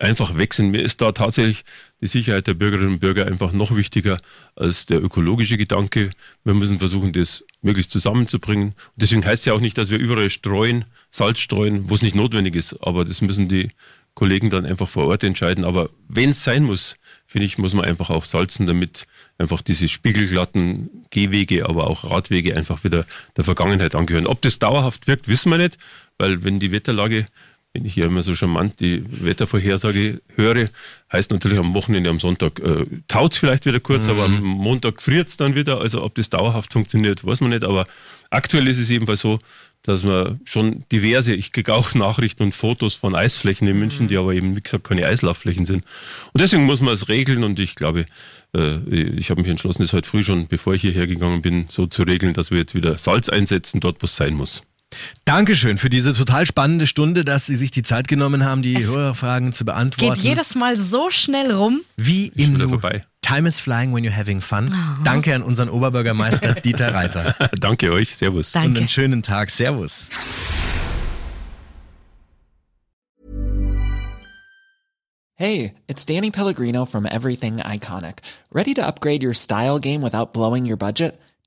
einfach 0.00 0.36
weg. 0.36 0.58
Mir 0.58 0.82
ist 0.82 1.00
da 1.00 1.12
tatsächlich 1.12 1.64
die 2.00 2.06
Sicherheit 2.06 2.46
der 2.46 2.54
Bürgerinnen 2.54 2.94
und 2.94 3.00
Bürger 3.00 3.26
einfach 3.26 3.52
noch 3.52 3.76
wichtiger 3.76 4.20
als 4.56 4.86
der 4.86 5.02
ökologische 5.02 5.56
Gedanke. 5.56 6.10
Wir 6.42 6.54
müssen 6.54 6.78
versuchen, 6.78 7.12
das 7.12 7.44
möglichst 7.62 7.92
zusammenzubringen. 7.92 8.68
Und 8.68 8.96
deswegen 8.96 9.24
heißt 9.24 9.42
es 9.42 9.46
ja 9.46 9.52
auch 9.52 9.60
nicht, 9.60 9.78
dass 9.78 9.90
wir 9.90 9.98
überall 9.98 10.30
streuen, 10.30 10.86
Salz 11.10 11.40
streuen, 11.40 11.88
wo 11.90 11.94
es 11.94 12.02
nicht 12.02 12.14
notwendig 12.14 12.56
ist. 12.56 12.74
Aber 12.82 13.04
das 13.04 13.20
müssen 13.20 13.48
die 13.48 13.70
Kollegen 14.14 14.50
dann 14.50 14.66
einfach 14.66 14.88
vor 14.88 15.06
Ort 15.06 15.22
entscheiden. 15.22 15.64
Aber 15.64 15.90
wenn 16.08 16.30
es 16.30 16.42
sein 16.42 16.64
muss, 16.64 16.96
finde 17.26 17.46
ich, 17.46 17.58
muss 17.58 17.74
man 17.74 17.84
einfach 17.84 18.10
auch 18.10 18.24
salzen, 18.24 18.66
damit 18.66 19.06
einfach 19.38 19.60
diese 19.60 19.88
spiegelglatten 19.88 21.06
Gehwege, 21.10 21.68
aber 21.68 21.86
auch 21.86 22.10
Radwege 22.10 22.56
einfach 22.56 22.82
wieder 22.84 23.06
der 23.36 23.44
Vergangenheit 23.44 23.94
angehören. 23.94 24.26
Ob 24.26 24.40
das 24.40 24.58
dauerhaft 24.58 25.06
wirkt, 25.06 25.28
wissen 25.28 25.50
wir 25.50 25.58
nicht, 25.58 25.78
weil 26.18 26.42
wenn 26.42 26.58
die 26.58 26.72
Wetterlage 26.72 27.26
wenn 27.72 27.84
ich 27.84 27.94
hier 27.94 28.06
immer 28.06 28.22
so 28.22 28.34
charmant 28.34 28.80
die 28.80 29.04
Wettervorhersage 29.08 30.20
höre, 30.34 30.68
heißt 31.12 31.30
natürlich 31.30 31.58
am 31.58 31.72
Wochenende, 31.74 32.10
am 32.10 32.18
Sonntag 32.18 32.58
äh, 32.58 32.84
taut 33.06 33.32
es 33.32 33.38
vielleicht 33.38 33.64
wieder 33.64 33.78
kurz, 33.78 34.06
mhm. 34.06 34.12
aber 34.12 34.24
am 34.24 34.40
Montag 34.40 35.00
friert 35.00 35.28
es 35.28 35.36
dann 35.36 35.54
wieder. 35.54 35.80
Also 35.80 36.02
ob 36.02 36.16
das 36.16 36.30
dauerhaft 36.30 36.72
funktioniert, 36.72 37.24
weiß 37.24 37.40
man 37.40 37.50
nicht. 37.50 37.62
Aber 37.62 37.86
aktuell 38.30 38.66
ist 38.66 38.80
es 38.80 38.88
jedenfalls 38.88 39.20
so, 39.20 39.38
dass 39.82 40.02
man 40.02 40.40
schon 40.44 40.84
diverse, 40.90 41.32
ich 41.32 41.52
kriege 41.52 41.72
auch 41.72 41.94
Nachrichten 41.94 42.42
und 42.42 42.52
Fotos 42.52 42.96
von 42.96 43.14
Eisflächen 43.14 43.68
in 43.68 43.78
München, 43.78 44.06
mhm. 44.06 44.08
die 44.08 44.16
aber 44.16 44.34
eben, 44.34 44.56
wie 44.56 44.60
gesagt, 44.60 44.84
keine 44.84 45.06
Eislaufflächen 45.06 45.64
sind. 45.64 45.84
Und 46.32 46.40
deswegen 46.40 46.64
muss 46.64 46.80
man 46.80 46.92
es 46.92 47.08
regeln 47.08 47.44
und 47.44 47.60
ich 47.60 47.76
glaube, 47.76 48.06
äh, 48.52 48.78
ich 48.90 49.30
habe 49.30 49.42
mich 49.42 49.50
entschlossen, 49.50 49.82
das 49.82 49.92
heute 49.92 50.08
früh 50.08 50.24
schon, 50.24 50.48
bevor 50.48 50.74
ich 50.74 50.82
hierher 50.82 51.06
gegangen 51.06 51.40
bin, 51.40 51.66
so 51.68 51.86
zu 51.86 52.02
regeln, 52.02 52.34
dass 52.34 52.50
wir 52.50 52.58
jetzt 52.58 52.74
wieder 52.74 52.98
Salz 52.98 53.28
einsetzen, 53.28 53.80
dort 53.80 54.02
wo 54.02 54.06
es 54.06 54.16
sein 54.16 54.34
muss. 54.34 54.62
Dankeschön 55.24 55.78
für 55.78 55.88
diese 55.88 56.12
total 56.12 56.46
spannende 56.46 56.86
Stunde, 56.86 57.24
dass 57.24 57.46
Sie 57.46 57.56
sich 57.56 57.70
die 57.70 57.82
Zeit 57.82 58.08
genommen 58.08 58.44
haben, 58.44 58.62
die 58.62 58.74
es 58.76 58.86
Hörerfragen 58.88 59.52
zu 59.52 59.64
beantworten. 59.64 60.14
Geht 60.14 60.24
jedes 60.24 60.54
Mal 60.54 60.76
so 60.76 61.10
schnell 61.10 61.52
rum. 61.52 61.80
Wie 61.96 62.28
im 62.36 62.54
Nu. 62.54 62.68
Vorbei. 62.68 63.02
Time 63.22 63.46
is 63.46 63.60
flying 63.60 63.94
when 63.94 64.04
you're 64.04 64.16
having 64.16 64.40
fun. 64.40 64.68
Oh. 64.72 65.02
Danke 65.04 65.34
an 65.34 65.42
unseren 65.42 65.68
Oberbürgermeister 65.68 66.54
Dieter 66.64 66.94
Reiter. 66.94 67.34
Danke 67.60 67.92
euch. 67.92 68.16
Servus. 68.16 68.52
Danke. 68.52 68.68
Und 68.70 68.78
einen 68.78 68.88
schönen 68.88 69.22
Tag. 69.22 69.50
Servus. 69.50 70.06
Hey, 75.34 75.74
it's 75.88 76.04
Danny 76.04 76.30
Pellegrino 76.30 76.84
from 76.84 77.06
Everything 77.06 77.58
Iconic. 77.60 78.18
Ready 78.52 78.74
to 78.74 78.86
upgrade 78.86 79.22
your 79.22 79.32
style 79.32 79.78
game 79.78 80.02
without 80.02 80.34
blowing 80.34 80.66
your 80.66 80.76
budget? 80.76 81.18